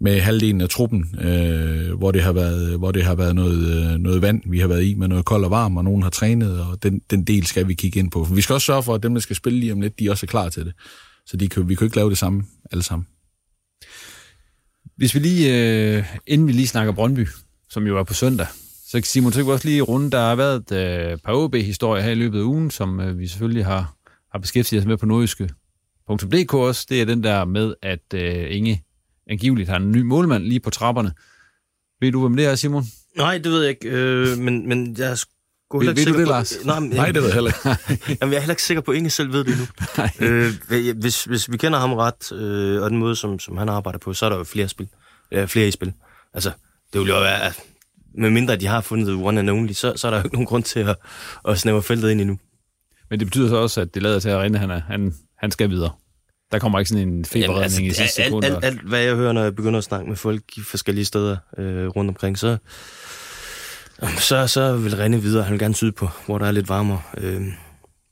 [0.00, 3.98] med halvdelen af truppen, øh, hvor det har været, hvor det har været noget, øh,
[3.98, 6.60] noget vand, vi har været i med noget koldt og varmt, og nogen har trænet,
[6.60, 8.24] og den, den del skal vi kigge ind på.
[8.24, 10.10] For vi skal også sørge for, at dem, der skal spille lige om lidt, de
[10.10, 10.72] også er klar til det.
[11.26, 13.06] Så de kan, vi kan ikke lave det samme alle sammen.
[14.96, 15.54] Hvis vi lige,
[15.96, 17.26] øh, inden vi lige snakker Brøndby,
[17.70, 18.46] som jo er på søndag,
[18.92, 20.72] så Simon, så kan vi også lige runde, der har været et
[21.12, 23.94] øh, par OB-historier her i løbet af ugen, som øh, vi selvfølgelig har,
[24.32, 26.86] har beskæftiget os med på nordjyske.dk også.
[26.88, 28.82] Det er den der med, at øh, Inge
[29.30, 31.12] angiveligt har en ny målmand lige på trapperne.
[32.00, 32.84] Ved du, hvem det er, Simon?
[33.16, 36.06] Nej, det ved jeg ikke, øh, men, men jeg er sgu Ved- heller ikke ved
[36.06, 36.64] du sikker det, på- Lars?
[36.64, 37.50] Nej, men, Nej, det ved jeg heller
[37.90, 38.04] ikke.
[38.20, 39.66] Jamen, jeg er heller ikke sikker på, at Inge selv ved det endnu.
[40.76, 43.98] øh, hvis, hvis vi kender ham ret, øh, og den måde, som, som han arbejder
[43.98, 44.88] på, så er der jo flere, spil,
[45.32, 45.92] øh, flere i spil.
[46.34, 46.50] Altså,
[46.92, 47.52] det vil jo være,
[48.14, 50.24] at med mindre de har fundet the one and only, så, så er der jo
[50.24, 50.96] ikke nogen grund til at,
[51.48, 52.38] at snævre feltet ind endnu.
[53.10, 55.50] Men det betyder så også, at det lader til, at Rinde, han, er, han, han
[55.50, 55.90] skal videre.
[56.52, 58.44] Der kommer ikke sådan en feberredning altså, i sidste alt, sekund.
[58.44, 61.36] alt, alt, hvad jeg hører, når jeg begynder at snakke med folk i forskellige steder
[61.58, 62.56] øh, rundt omkring, så,
[64.18, 65.42] så, så vil Rene videre.
[65.42, 67.00] Han vil gerne syd på, hvor der er lidt varmere.
[67.18, 67.42] Øh,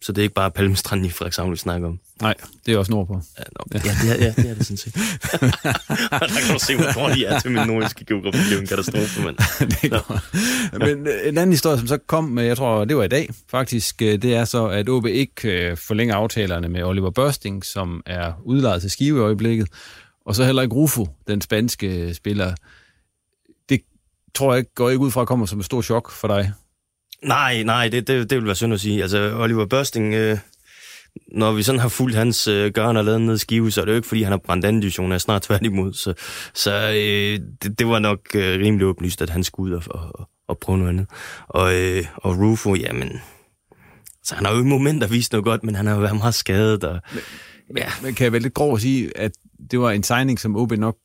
[0.02, 2.00] så det er ikke bare Palmestranden i Frederikshavn, vi snakker om.
[2.22, 2.34] Nej,
[2.66, 3.20] det er også nordpå.
[3.38, 4.94] Ja, no, ja, det er, ja, det er det sådan set.
[6.20, 8.38] der kan du se, hvor dårlig jeg er til min nordiske geografi.
[8.38, 9.36] Det er en katastrofe, mand.
[9.82, 10.20] det går.
[10.78, 13.30] Men øh, en anden historie, som så kom, øh, jeg tror, det var i dag
[13.50, 18.02] faktisk, øh, det er så, at OB ikke øh, forlænger aftalerne med Oliver Børsting, som
[18.06, 19.68] er udlejet til Skive i øjeblikket,
[20.26, 22.54] og så heller ikke Rufo, den spanske spiller.
[23.68, 23.80] Det
[24.34, 26.52] tror jeg ikke, går ikke ud fra at komme som et stort chok for dig.
[27.24, 29.02] Nej, nej, det, det, det vil være synd at sige.
[29.02, 30.38] Altså, Oliver Børsting, øh,
[31.32, 33.92] når vi sådan har fulgt hans øh, gøren og lavet ned skive, så er det
[33.92, 35.92] jo ikke, fordi han har brændt anden division, er snart tværtimod.
[35.92, 36.14] Så,
[36.54, 40.28] så øh, det, det, var nok øh, rimelig oplyst, at han skulle ud og, og,
[40.48, 41.06] og prøve noget andet.
[41.48, 43.20] Og, øh, og Rufo, jamen...
[44.24, 46.34] Så han har jo i momenter vist noget godt, men han har jo været meget
[46.34, 46.84] skadet.
[46.84, 47.00] Og,
[47.76, 47.88] ja.
[48.02, 49.32] Men kan jeg vel lidt grov at sige, at
[49.70, 50.96] det var en signing, som OB nok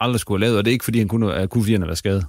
[0.00, 1.86] aldrig skulle have lavet, og det er ikke, fordi han kunne, kunne fordi han har
[1.86, 2.26] været skadet.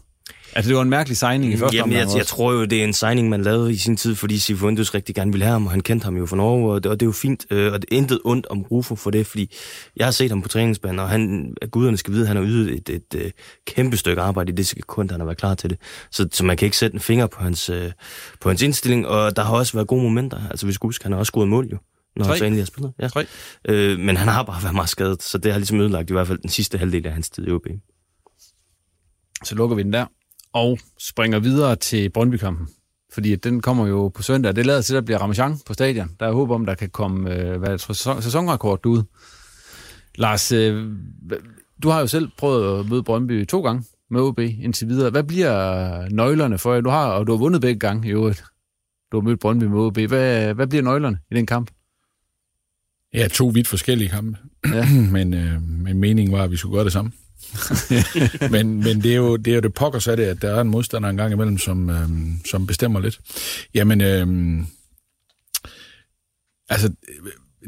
[0.55, 2.35] Altså, det var en mærkelig signing i første Jamen, jeg, omgang jeg også.
[2.35, 5.31] tror jo, det er en signing, man lavede i sin tid, fordi Sifuentes rigtig gerne
[5.31, 7.07] ville have ham, og han kendte ham jo fra Norge, og det, og det er
[7.07, 9.55] jo fint, øh, og det er intet ondt om Rufo for det, fordi
[9.97, 12.43] jeg har set ham på træningsbanen, og han, at guderne skal vide, at han har
[12.43, 13.31] ydet et, et, et
[13.67, 15.77] kæmpe stykke arbejde i det sekund, han har været klar til det.
[16.11, 17.91] Så, så man kan ikke sætte en finger på hans, øh,
[18.41, 20.41] på hans indstilling, og der har også været gode momenter.
[20.49, 21.77] Altså, vi skal huske, han har også scoret mål jo,
[22.15, 22.31] når Tre.
[22.31, 22.93] han så endelig har spillet.
[22.99, 23.73] Ja.
[23.73, 26.27] Øh, men han har bare været meget skadet, så det har ligesom ødelagt i hvert
[26.27, 27.67] fald den sidste halvdel af hans tid i OB.
[29.43, 30.05] Så lukker vi den der,
[30.53, 32.67] og springer videre til Brøndby-kampen.
[33.13, 34.55] Fordi den kommer jo på søndag.
[34.55, 36.09] Det lader til, at der bliver Ramachan på stadion.
[36.19, 39.03] Der er håb om, der kan komme øh, hvad, tror, sæson, sæsonrekord ud.
[40.15, 40.91] Lars, øh,
[41.83, 45.09] du har jo selv prøvet at møde Brøndby to gange med OB indtil videre.
[45.09, 46.81] Hvad bliver nøglerne for jer?
[46.81, 48.43] Du har, og du har vundet begge gange i øvrigt.
[49.11, 49.97] Du har mødt Brøndby med OB.
[49.97, 51.71] Hvad, hvad bliver nøglerne i den kamp?
[53.13, 54.37] Ja, to vidt forskellige kampe.
[54.65, 54.87] Ja.
[55.15, 57.11] men, øh, men meningen var, at vi skulle gøre det samme
[58.51, 60.61] men men det, er jo, det er jo det pokker så det, at der er
[60.61, 62.09] en modstander en gang imellem, som, øh,
[62.49, 63.19] som bestemmer lidt.
[63.73, 64.63] Jamen, øh,
[66.69, 66.93] altså,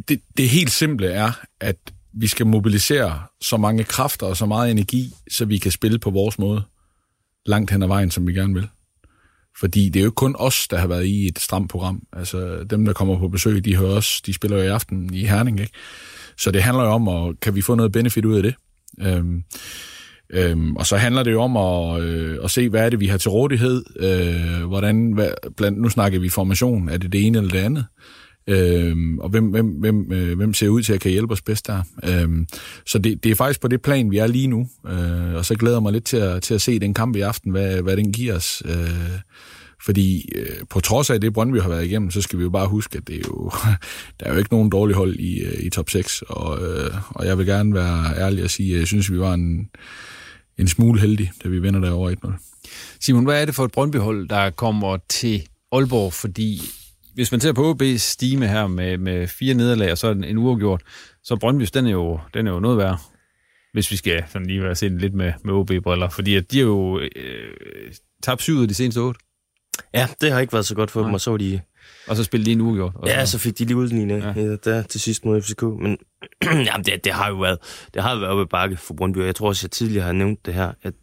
[0.08, 1.78] det, det helt simple er, at
[2.13, 6.10] vi skal mobilisere så mange kræfter og så meget energi, så vi kan spille på
[6.10, 6.63] vores måde
[7.45, 8.67] langt hen ad vejen, som vi gerne vil.
[9.60, 12.04] Fordi det er jo ikke kun os, der har været i et stramt program.
[12.13, 15.26] Altså dem, der kommer på besøg, de hører os, de spiller jo i aften i
[15.26, 15.74] Herning, ikke?
[16.38, 18.56] Så det handler jo om, at, kan vi få noget benefit ud af det?
[19.01, 19.43] Øhm,
[20.29, 23.08] øhm, og så handler det jo om at, øh, at se, hvad er det, vi
[23.08, 23.84] har til rådighed?
[23.99, 27.86] Øh, hvordan, hvad, blandt, nu snakker vi formation, er det det ene eller det andet?
[28.47, 31.67] Øhm, og hvem, hvem, hvem, øh, hvem ser ud til at kan hjælpe os bedst
[31.67, 31.81] der?
[32.03, 32.47] Øhm,
[32.86, 34.67] så det, det er faktisk på det plan, vi er lige nu.
[34.88, 37.21] Øh, og så glæder jeg mig lidt til at, til at se den kamp i
[37.21, 38.63] aften, hvad, hvad den giver os.
[38.65, 39.19] Øh,
[39.81, 42.67] fordi øh, på trods af det, Brøndby har været igennem, så skal vi jo bare
[42.67, 43.51] huske, at det er jo,
[44.19, 46.21] der er jo ikke nogen dårlig hold i, øh, i top 6.
[46.21, 49.33] Og, øh, og jeg vil gerne være ærlig og sige, at jeg synes, vi var
[49.33, 49.69] en,
[50.57, 52.31] en smule heldige, da vi vinder derovre 1-0.
[52.99, 56.13] Simon, hvad er det for et Brøndby-hold, der kommer til Aalborg?
[56.13, 56.61] Fordi
[57.13, 60.38] hvis man ser på OB's stime her med, med fire nederlag og så en, en
[60.38, 60.81] uafgjort,
[61.23, 63.01] så Brøndby's, den er jo, den er jo noget værd.
[63.73, 66.09] Hvis vi skal sådan lige være set lidt med, med OB-briller.
[66.09, 67.91] Fordi at de har jo øh,
[68.23, 69.19] tabt syv ud af de seneste otte.
[69.93, 71.61] Ja, det har ikke været så godt for dem, og så var de...
[72.07, 72.93] Og så spillede de en uafgjort.
[73.05, 74.33] Ja, så fik de lige udlignet ja.
[74.35, 75.61] ja, der til sidst mod FCK.
[75.63, 75.97] Men
[76.67, 77.57] jamen, det, det, har jo været,
[77.93, 80.05] det har jo været oppe i bakke for Brøndby, og jeg tror også, jeg tidligere
[80.05, 80.93] har nævnt det her, at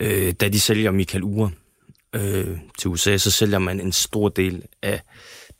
[0.00, 1.50] øh, da de sælger Michael Ure
[2.12, 5.02] øh, til USA, så sælger man en stor del af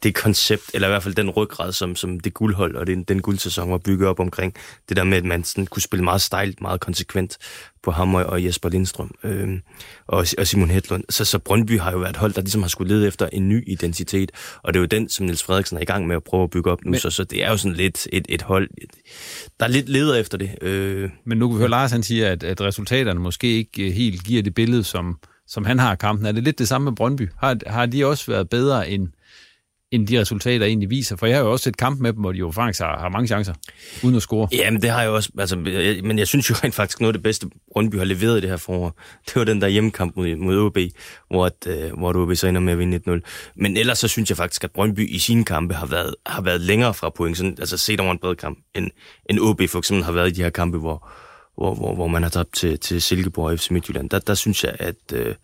[0.03, 3.23] det koncept, eller i hvert fald den ryggrad, som, som det guldhold og den, den
[3.23, 4.55] guldsæson var bygget op omkring.
[4.89, 7.39] Det der med, at man sådan kunne spille meget stejlt, meget konsekvent
[7.83, 9.49] på ham og, Jesper Lindstrøm øh,
[10.07, 11.05] og, og Simon Hedlund.
[11.11, 13.49] Så, så Brøndby har jo været et hold, der ligesom har skulle lede efter en
[13.49, 14.31] ny identitet,
[14.63, 16.51] og det er jo den, som Niels Frederiksen er i gang med at prøve at
[16.51, 18.69] bygge op nu, Men, så, så det er jo sådan lidt et, et hold,
[19.61, 20.51] der er lidt leder efter det.
[20.63, 24.25] Øh, Men nu kan vi høre, Lars han siger, at, at resultaterne måske ikke helt
[24.25, 26.27] giver det billede, som, som han har i kampen.
[26.27, 27.31] Er det lidt det samme med Brøndby?
[27.39, 29.09] Har, har de også været bedre end,
[29.91, 31.17] end de resultater egentlig viser?
[31.17, 33.09] For jeg har jo også set kamp med dem, hvor de jo faktisk har, har
[33.09, 33.55] mange chancer,
[34.03, 34.49] uden at score.
[34.53, 35.31] Jamen, det har jeg også.
[35.39, 38.39] Altså, jeg, men jeg synes jo rent faktisk, noget af det bedste, Brøndby har leveret
[38.39, 40.79] i det her forår, det var den der hjemmekamp mod, mod OB,
[41.31, 43.53] hvor, at, øh, hvor OB så ender med at vinde 1-0.
[43.57, 46.61] Men ellers så synes jeg faktisk, at Brøndby i sine kampe har været, har været
[46.61, 48.91] længere fra point, sådan, altså set over en bred kamp, end,
[49.31, 51.09] end OB for eksempel har været i de her kampe, hvor,
[51.57, 54.11] hvor, hvor, hvor man har tabt til, til Silkeborg og FC Midtjylland.
[54.11, 55.35] Der, der synes jeg, at øh,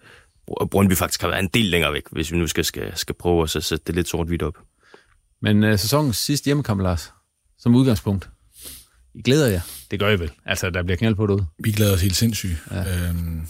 [0.71, 3.43] Brøndby faktisk har været en del længere væk, hvis vi nu skal, skal, skal prøve
[3.43, 4.59] at sætte det lidt sort-hvidt op.
[5.43, 7.13] Men øh, sæsonens sidste hjemmekamp, Lars,
[7.59, 8.29] som udgangspunkt,
[9.15, 9.61] I glæder jer?
[9.91, 10.31] Det gør I vel?
[10.45, 11.45] Altså, der bliver knald på det ud.
[11.59, 12.57] Vi glæder os helt sindssygt.
[12.71, 13.09] Ja.
[13.09, 13.47] Øhm,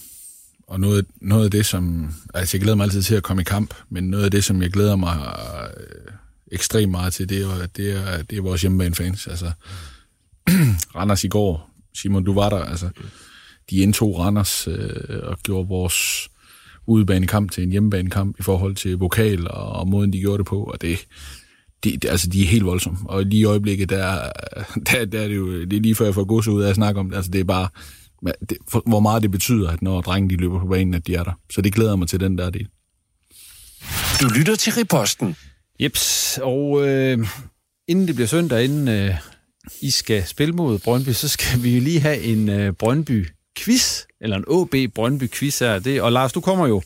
[0.66, 2.14] og noget, noget af det, som...
[2.34, 4.62] Altså, jeg glæder mig altid til at komme i kamp, men noget af det, som
[4.62, 5.36] jeg glæder mig
[5.76, 6.12] øh,
[6.52, 9.26] ekstremt meget til, det er, det er, det er vores hjemmebanefans.
[9.26, 9.52] Altså,
[10.96, 12.88] Randers i går, Simon, du var der, altså,
[13.70, 16.28] de indtog Randers øh, og gjorde vores
[16.86, 20.64] udebanekamp til en hjemmebanekamp i forhold til vokal og, og måden, de gjorde det på,
[20.64, 21.06] og det,
[21.84, 22.98] de, de, altså, de er helt voldsomme.
[23.04, 24.18] Og lige i øjeblikket, der,
[24.90, 26.74] der, der er det jo, det er lige før jeg får gods ud af at
[26.74, 27.68] snakke om det, altså det er bare,
[28.50, 31.14] det, for, hvor meget det betyder, at når drengene de løber på banen, at de
[31.14, 31.32] er der.
[31.50, 32.68] Så det glæder mig til den der del.
[34.20, 35.36] Du lytter til Riposten.
[35.80, 37.26] Jeps, og øh,
[37.88, 39.14] inden det bliver søndag, inden øh,
[39.80, 42.72] I skal spille mod Brøndby, så skal vi lige have en øh,
[43.54, 45.78] Brøndby-quiz, eller en AB Brøndby-quiz her.
[45.78, 46.82] Det, og Lars, du kommer jo,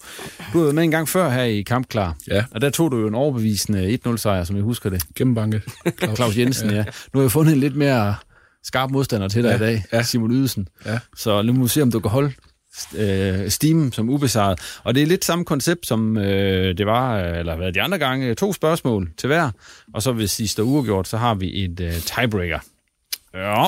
[0.53, 2.45] du har været med en gang før her i Kampklar, ja.
[2.51, 5.05] og der tog du jo en overbevisende 1-0-sejr, som jeg husker det.
[5.15, 5.63] Gennembanket.
[5.99, 6.77] Claus, Claus Jensen, ja.
[6.77, 6.85] ja.
[7.13, 8.15] Nu har jeg fundet en lidt mere
[8.63, 10.03] skarp modstander til dig Ja, i dag, ja.
[10.03, 10.69] Simon Ydelsen.
[10.87, 10.99] Ja.
[11.17, 12.33] Så nu må vi se, om du kan holde
[12.97, 14.59] øh, Steam som ubesejret.
[14.85, 17.99] Og det er lidt samme koncept, som øh, det var, øh, eller hvad de andre
[17.99, 18.35] gange.
[18.35, 19.51] To spørgsmål til hver,
[19.95, 22.59] og så hvis I står uafgjort, så har vi et øh, tiebreaker.
[23.35, 23.65] Ja.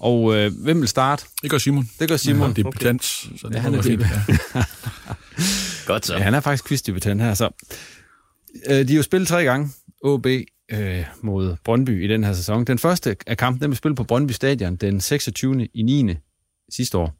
[0.00, 1.24] Og øh, hvem vil starte?
[1.42, 1.88] Det gør Simon.
[1.98, 2.48] Det gør Simon.
[2.48, 3.98] Ja, det er debutant, så det Ja, ja, han er.
[4.54, 4.64] Ja.
[5.86, 6.14] Godt så.
[6.14, 7.48] Ja, han er faktisk quizdebutant her, så.
[8.70, 9.68] Øh, de har jo spillet tre gange,
[10.04, 10.26] OB
[10.72, 12.64] øh, mod Brøndby i den her sæson.
[12.64, 15.68] Den første af kampen, den blev spillet på Brøndby Stadion den 26.
[15.74, 16.14] i 9.
[16.72, 17.14] sidste år.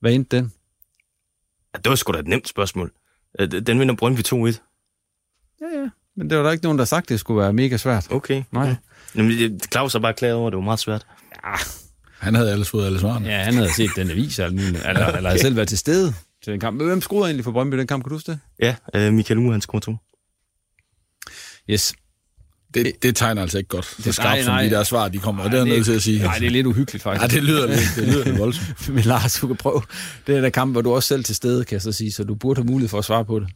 [0.00, 0.52] Hvad endte den?
[1.74, 2.92] Ja, det var sgu da et nemt spørgsmål.
[3.40, 4.32] Øh, Den vinder Brøndby 2-1.
[5.60, 5.88] Ja, ja.
[6.16, 8.12] Men det var der ikke nogen, der sagt, det skulle være mega svært.
[8.12, 8.42] Okay.
[8.52, 8.74] Nej.
[9.14, 11.06] Jamen, Claus har bare klaget over, at det var meget svært.
[12.26, 13.28] Han havde ellers fået alle svarene.
[13.28, 16.52] Ja, han havde set den avis, eller, eller, eller havde selv været til stede til
[16.52, 16.76] den kamp.
[16.78, 18.40] Men Hvem skruede egentlig for Brøndby den kamp, kan du huske det?
[18.62, 19.96] Ja, øh, Michael Uwe, han scorer to.
[21.70, 21.94] Yes.
[22.74, 24.62] Det, det tegner altså ikke godt Det- skarpt, nej, som nej.
[24.64, 25.44] de der svar, de kommer.
[25.44, 26.22] Og det er nødt til at sige.
[26.22, 27.22] Nej, det er lidt uhyggeligt faktisk.
[27.22, 28.88] Ja, det lyder lidt, det lyder lidt voldsomt.
[28.94, 29.82] Men Lars, du kan prøve.
[30.26, 32.24] Det er der kamp, hvor du også selv til stede, kan jeg så sige, så
[32.24, 33.48] du burde have mulighed for at svare på det.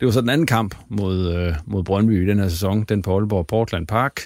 [0.00, 3.02] Det var så den anden kamp mod, øh, mod Brøndby i den her sæson, den
[3.02, 4.20] på Aalborg Portland Park,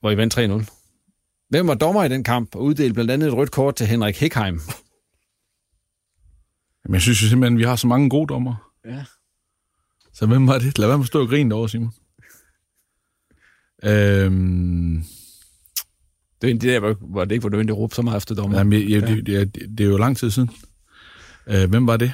[0.00, 0.79] hvor I vandt 3-0.
[1.50, 4.16] Hvem var dommer i den kamp og uddelte blandt andet et rødt kort til Henrik
[4.16, 4.60] Hickheim?
[6.84, 8.72] Men jeg synes jo simpelthen, at vi har så mange gode dommer.
[8.86, 9.04] Ja.
[10.12, 10.78] Så hvem var det?
[10.78, 11.92] Lad være med at stå og grine derovre, Simon.
[13.84, 15.04] Øhm,
[16.40, 18.58] Det er egentlig der, hvor, det ikke var nødvendigt at råbe så meget efter dommer.
[18.58, 20.50] jamen, jeg, jeg, det, det, det, det er jo lang tid siden.
[21.46, 22.12] Øh, hvem var det?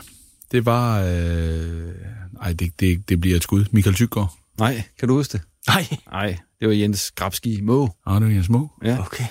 [0.53, 1.01] Det var...
[1.03, 1.95] Øh,
[2.43, 3.65] ej, det, det, det bliver et skud.
[3.71, 4.35] Michael Tyggaard.
[4.59, 5.43] Nej, kan du huske det?
[5.69, 5.87] Nej.
[6.13, 7.91] Nej, det var Jens Grabski Må.
[8.07, 8.71] Ah, det var Jens Må.
[8.85, 8.99] Ja.
[9.01, 9.25] Okay.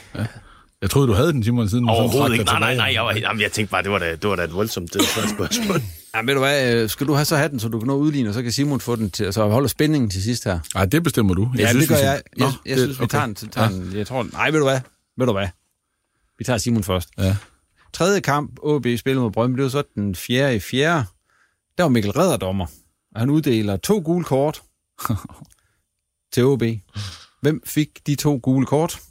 [0.82, 2.46] Jeg troede, du havde den, Simon, siden du sådan trak Overhovedet ikke.
[2.46, 2.92] Nej, nej, nej.
[2.94, 5.02] Jeg, var, jamen, jeg tænkte bare, det var da, det var da et voldsomt det
[5.16, 5.82] var et spørgsmål.
[6.16, 7.96] Ja, ved du hvad, øh, skal du have så have den, så du kan nå
[7.96, 10.60] udligne, og så kan Simon få den til, altså holde spændingen til sidst her.
[10.76, 11.52] Nej, det bestemmer du.
[11.58, 12.22] Ja, synes, det gør jeg.
[12.38, 13.12] Jeg, Nå, jeg det- synes, vi okay.
[13.18, 13.36] tager den.
[13.36, 13.94] Tager den.
[13.96, 14.80] Jeg tror, nej, ved du hvad?
[15.18, 15.48] Ved du hvad?
[16.38, 17.10] Vi tager Simon først.
[17.18, 17.36] Ja.
[17.94, 21.06] Tredje kamp, OB spillede mod Brøndby, det var så den fjerde i fjerde.
[21.78, 22.66] Der var Mikkel Redder dommer,
[23.16, 24.62] og han uddeler to gule kort
[26.36, 26.64] til OB.
[27.42, 29.02] Hvem fik de to gule kort?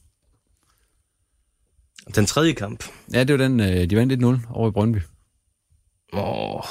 [2.15, 2.85] Den tredje kamp.
[3.13, 4.99] Ja, det var den, øh, de vandt 1-0 over i Brøndby.
[6.13, 6.63] Åh,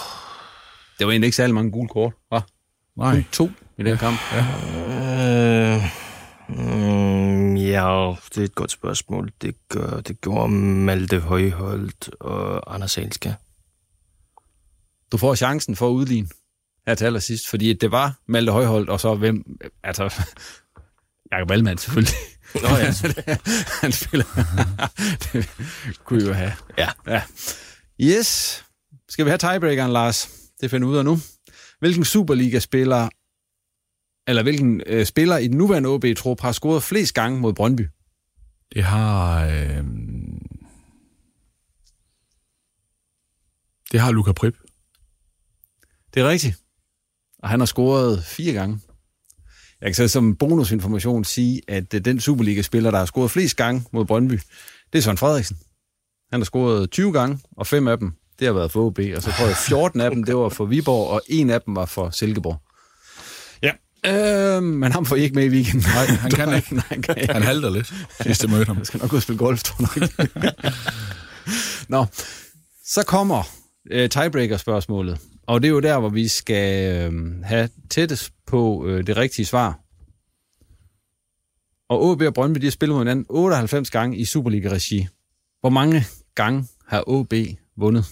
[1.00, 2.42] Det var egentlig ikke særlig mange gule kort, hva?
[2.98, 3.24] Nej.
[3.32, 4.18] To i den kamp.
[4.34, 4.46] Ja.
[5.76, 5.82] Øh,
[6.50, 9.32] mm, ja, det er et godt spørgsmål.
[9.42, 13.34] Det, gør, det gjorde Malte Højholdt og Anders Salska.
[15.12, 16.28] Du får chancen for at udligne
[16.88, 19.44] her til allersidst, fordi det var Malte Højholdt, og så hvem,
[19.84, 20.04] altså,
[21.32, 22.16] Jakob Allmann selvfølgelig.
[22.56, 22.94] Nå ja.
[23.82, 24.26] Han spiller.
[25.24, 25.50] det
[26.06, 26.54] kunne I jo have.
[26.78, 26.90] Ja.
[27.08, 27.22] ja.
[28.02, 28.64] Yes.
[29.10, 30.30] Skal vi have tiebreakeren, Lars?
[30.62, 31.18] Det finder vi ud af nu.
[31.80, 33.10] Hvilken Superliga-spiller
[34.28, 37.88] eller hvilken øh, spiller i den nuværende OB-trup har scoret flest gange mod Brøndby?
[38.74, 39.46] Det har...
[39.46, 39.84] Øh...
[43.92, 44.54] Det har Luca Prip.
[46.14, 46.63] Det er rigtigt.
[47.44, 48.80] Og han har scoret fire gange.
[49.82, 53.84] Jeg kan så som bonusinformation sige, at øh, den Superliga-spiller, der har scoret flest gange
[53.92, 54.40] mod Brøndby,
[54.94, 55.58] det er Søren Frederiksen.
[56.32, 59.00] Han har scoret 20 gange, og fem af dem, det har været for OB.
[59.16, 61.76] Og så tror jeg, 14 af dem, det var for Viborg, og en af dem
[61.76, 62.62] var for Silkeborg.
[63.64, 63.72] Ja,
[64.58, 65.90] øh, men ham får I ikke med i weekenden.
[65.96, 66.76] Nej, han kan ikke.
[66.76, 67.34] Nej, han, kan ikke.
[67.34, 68.78] Han halter lidt, sidste møde ham.
[68.78, 70.54] Jeg skal nok gå og spille golf, tror jeg.
[71.90, 72.06] Nå,
[72.86, 73.44] så kommer
[73.92, 75.20] øh, tiebreaker-spørgsmålet.
[75.48, 79.46] Og det er jo der, hvor vi skal øh, have tættest på øh, det rigtige
[79.46, 79.80] svar.
[81.90, 85.08] Og OB og Brøndby, de har spillet mod hinanden 98 gange i Superliga-regi.
[85.60, 87.34] Hvor mange gange har OB
[87.76, 88.06] vundet?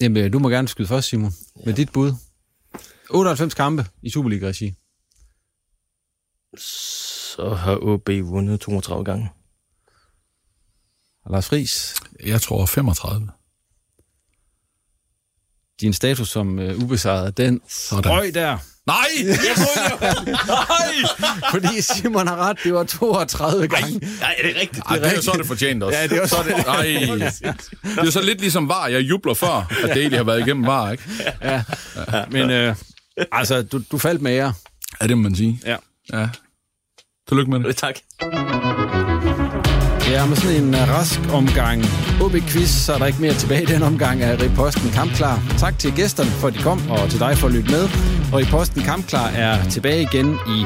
[0.00, 1.60] Jamen, du må gerne skyde først, Simon, ja.
[1.64, 2.12] med dit bud.
[3.10, 4.74] 98 kampe i Superliga-regi.
[6.56, 9.30] Så har OB vundet 32 gange.
[11.24, 11.94] Og Lars Friis?
[12.24, 13.30] Jeg tror 35.
[15.80, 18.12] Din status som uh, ubesejret, den Sådan.
[18.12, 18.58] røg der.
[18.86, 18.96] Nej!
[19.26, 20.94] Jeg troede, Nej!
[21.50, 23.98] Fordi Simon har ret, det var 32 gange.
[23.98, 24.84] Nej, er det rigtigt?
[24.86, 25.98] Ej, det er jo så er det fortjent også.
[25.98, 26.66] Ja, det er også det.
[26.66, 28.86] Nej, det er jo så lidt ligesom var.
[28.86, 31.02] Jeg jubler før, at det egentlig har været igennem var, ikke?
[31.42, 31.62] Ja,
[32.30, 32.76] men øh,
[33.32, 34.52] altså, du, du faldt med jer.
[35.02, 35.60] Ja, det må man sige.
[35.66, 35.76] Ja.
[36.12, 36.28] Ja.
[37.28, 37.76] Tillykke med det.
[37.76, 37.94] Tak.
[40.14, 41.84] Ja, med sådan en øh, rask omgang
[42.22, 45.42] OB-quiz, så er der ikke mere tilbage i den omgang af Reposten Kampklar.
[45.58, 47.84] Tak til gæsterne for, at de kom, og til dig for at lytte med.
[48.32, 50.58] Og Reposten Kampklar er tilbage igen i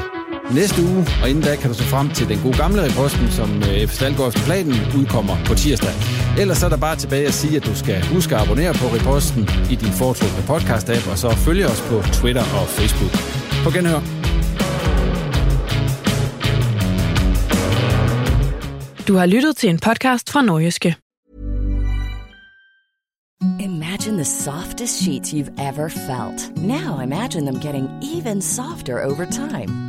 [0.53, 3.63] næste uge, og inden da kan du se frem til den gode gamle Reposten, som
[3.63, 3.91] øh, F.
[3.93, 5.95] Stalgaard efter planen udkommer på tirsdag.
[6.39, 9.49] Ellers er der bare tilbage at sige, at du skal huske at abonnere på Reposten
[9.71, 13.13] i din foretrukne podcast-app, og så følge os på Twitter og Facebook.
[13.63, 14.18] På genhør.
[19.09, 20.95] Du har lyttet til en podcast fra Norgeske.
[23.59, 26.57] Imagine the softest sheets you've ever felt.
[26.57, 29.88] Now imagine them getting even softer over time.